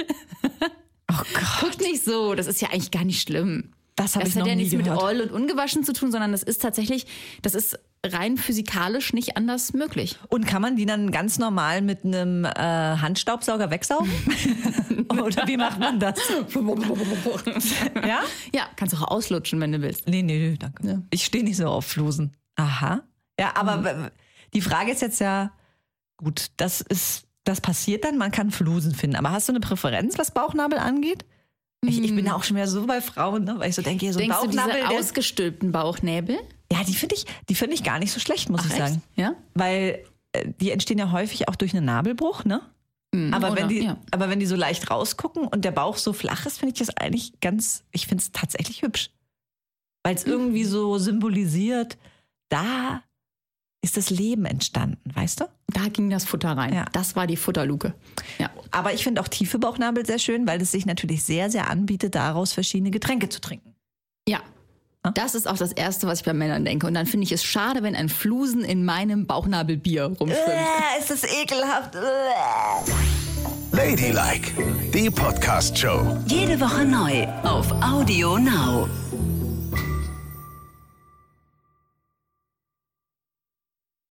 oh 1.13 1.23
Gott. 1.35 1.61
Guck 1.61 1.81
nicht 1.81 2.03
so, 2.03 2.35
das 2.35 2.47
ist 2.47 2.61
ja 2.61 2.71
eigentlich 2.71 2.91
gar 2.91 3.05
nicht 3.05 3.21
schlimm. 3.21 3.73
Das 4.03 4.17
habe 4.17 4.27
ich 4.29 4.35
hat 4.35 4.41
noch 4.41 4.47
ja 4.47 4.55
nie 4.55 4.63
nichts 4.63 4.75
mit 4.77 4.85
gehört. 4.85 5.03
Oll 5.03 5.21
und 5.21 5.31
ungewaschen 5.33 5.85
zu 5.85 5.93
tun, 5.93 6.11
sondern 6.13 6.33
das 6.33 6.43
ist 6.43 6.61
tatsächlich, 6.63 7.07
das 7.43 7.55
ist 7.55 7.79
rein 8.05 8.37
physikalisch 8.37 9.13
nicht 9.13 9.37
anders 9.37 9.73
möglich. 9.75 10.19
Und 10.29 10.47
kann 10.47 10.61
man 10.63 10.77
die 10.77 10.87
dann 10.87 11.11
ganz 11.13 11.39
normal 11.39 11.83
mit 11.83 12.05
einem 12.05 12.45
äh, 12.45 12.51
Handstaubsauger 12.59 13.71
wegsaugen? 13.71 14.11
Oder 15.11 15.47
wie 15.47 15.57
macht 15.57 15.79
man 15.79 16.01
das? 16.01 16.19
ja? 18.07 18.21
Ja, 18.55 18.63
kannst 18.77 18.95
auch 18.97 19.09
auslutschen, 19.09 19.61
wenn 19.61 19.73
du 19.73 19.81
willst. 19.83 20.09
Nee, 20.09 20.23
nee, 20.23 20.39
nee, 20.51 20.57
danke. 20.59 21.03
Ich 21.11 21.25
stehe 21.25 21.45
nicht 21.45 21.57
so 21.57 21.67
auf 21.67 21.85
Flusen. 21.87 22.35
Aha. 22.57 23.03
Ja, 23.39 23.53
aber 23.57 23.85
w- 23.85 24.11
die 24.55 24.61
Frage 24.61 24.93
ist 24.93 25.01
jetzt 25.03 25.21
ja, 25.21 25.53
gut, 26.17 26.47
das 26.57 26.81
ist, 26.81 27.25
das 27.45 27.61
passiert 27.61 28.05
dann, 28.05 28.19
man 28.19 28.31
kann 28.31 28.51
Flusen 28.51 28.95
finden. 28.95 29.17
Aber 29.17 29.31
hast 29.33 29.49
du 29.49 29.53
eine 29.53 29.61
Präferenz, 29.61 30.19
was 30.19 30.33
Bauchnabel 30.33 30.79
angeht? 30.79 31.25
Ich, 31.85 32.01
ich 32.01 32.15
bin 32.15 32.29
auch 32.29 32.45
schon 32.45 32.57
wieder 32.57 32.69
so 32.69 32.87
bei 32.87 33.01
Frauen, 33.01 33.45
ne, 33.45 33.59
weil 33.59 33.71
ich 33.71 33.75
so 33.75 33.83
denke, 33.83 34.13
so 34.13 34.19
ein 34.21 34.29
Denkst 34.29 34.39
du, 34.41 34.47
Bauchnabel, 34.47 34.75
diese 34.75 34.89
der, 34.89 34.99
ausgestülpten 34.99 35.73
Bauchnäbel? 35.73 36.39
ja, 36.73 36.85
die 36.85 36.95
finde 36.95 37.17
ich, 37.17 37.27
die 37.49 37.55
finde 37.55 37.75
ich 37.75 37.83
gar 37.83 37.99
nicht 37.99 38.13
so 38.13 38.21
schlecht, 38.21 38.49
muss 38.49 38.65
ich 38.65 38.71
echt? 38.71 38.79
sagen. 38.79 39.03
Ja? 39.17 39.35
Weil 39.55 40.05
äh, 40.33 40.49
die 40.61 40.71
entstehen 40.71 40.99
ja 40.99 41.11
häufig 41.13 41.49
auch 41.49 41.57
durch 41.57 41.75
einen 41.77 41.85
Nabelbruch, 41.85 42.45
ne? 42.45 42.63
Aber 43.31 43.53
oder- 43.53 43.57
wenn 43.57 43.69
die, 43.69 43.85
ja. 43.85 43.99
aber 44.11 44.31
wenn 44.31 44.41
die 44.41 44.47
so 44.47 44.57
leicht 44.57 44.91
rausgucken 44.91 45.47
und 45.47 45.67
der 45.67 45.73
Bauch 45.73 45.99
so 45.99 46.15
flach 46.15 46.47
ist, 46.47 46.59
finde 46.59 46.73
ich 46.73 46.79
das 46.79 46.97
eigentlich 46.97 47.41
ganz, 47.41 47.85
ich 47.91 48.07
finde 48.07 48.23
es 48.23 48.33
tatsächlich 48.33 48.81
hübsch. 48.81 49.11
Weil 50.03 50.15
es 50.15 50.25
irgendwie 50.25 50.65
so 50.65 50.97
symbolisiert, 50.97 51.99
da 52.49 53.03
ist 53.85 53.99
das 53.99 54.09
Leben 54.09 54.47
entstanden, 54.47 55.15
weißt 55.15 55.41
du? 55.41 55.45
Da 55.73 55.89
ging 55.89 56.11
das 56.11 56.25
Futter 56.25 56.57
rein. 56.57 56.75
Ja. 56.75 56.85
Das 56.93 57.17
war 57.17 57.27
die 57.27 57.37
Futterluke. 57.37 57.95
Ja. 58.39 58.51
Aber 58.71 58.93
ich 58.93 59.05
finde 59.05 59.21
auch 59.21 59.29
tiefe 59.29 59.59
Bauchnabel 59.59 60.05
sehr 60.07 60.19
schön, 60.19 60.47
weil 60.47 60.61
es 60.61 60.73
sich 60.73 60.87
natürlich 60.87 61.25
sehr, 61.25 61.51
sehr 61.51 61.71
anbietet, 61.71 62.15
daraus 62.15 62.53
verschiedene 62.53 62.91
Getränke 62.91 63.29
zu 63.29 63.41
trinken. 63.41 63.75
Ja. 64.29 64.41
Das 65.15 65.35
ist 65.35 65.49
auch 65.49 65.57
das 65.57 65.73
Erste, 65.73 66.07
was 66.07 66.21
ich 66.21 66.25
bei 66.25 66.33
Männern 66.33 66.65
denke. 66.65 66.87
Und 66.87 66.95
dann 66.95 67.07
finde 67.07 67.25
ich 67.25 67.33
es 67.33 67.43
schade, 67.43 67.83
wenn 67.83 67.97
ein 67.97 68.09
Flusen 68.09 68.63
in 68.65 68.85
meinem 68.85 69.27
Bauchnabelbier 69.27 70.05
rumschwimmt. 70.05 70.49
Äh, 70.49 71.01
ist 71.01 71.11
das 71.11 71.25
ekelhaft. 71.25 71.97
Ladylike, 73.73 74.53
die 74.95 75.11
Podcast-Show. 75.11 76.19
Jede 76.27 76.61
Woche 76.61 76.85
neu 76.85 77.27
auf 77.43 77.73
Audio 77.83 78.39
Now. 78.39 78.89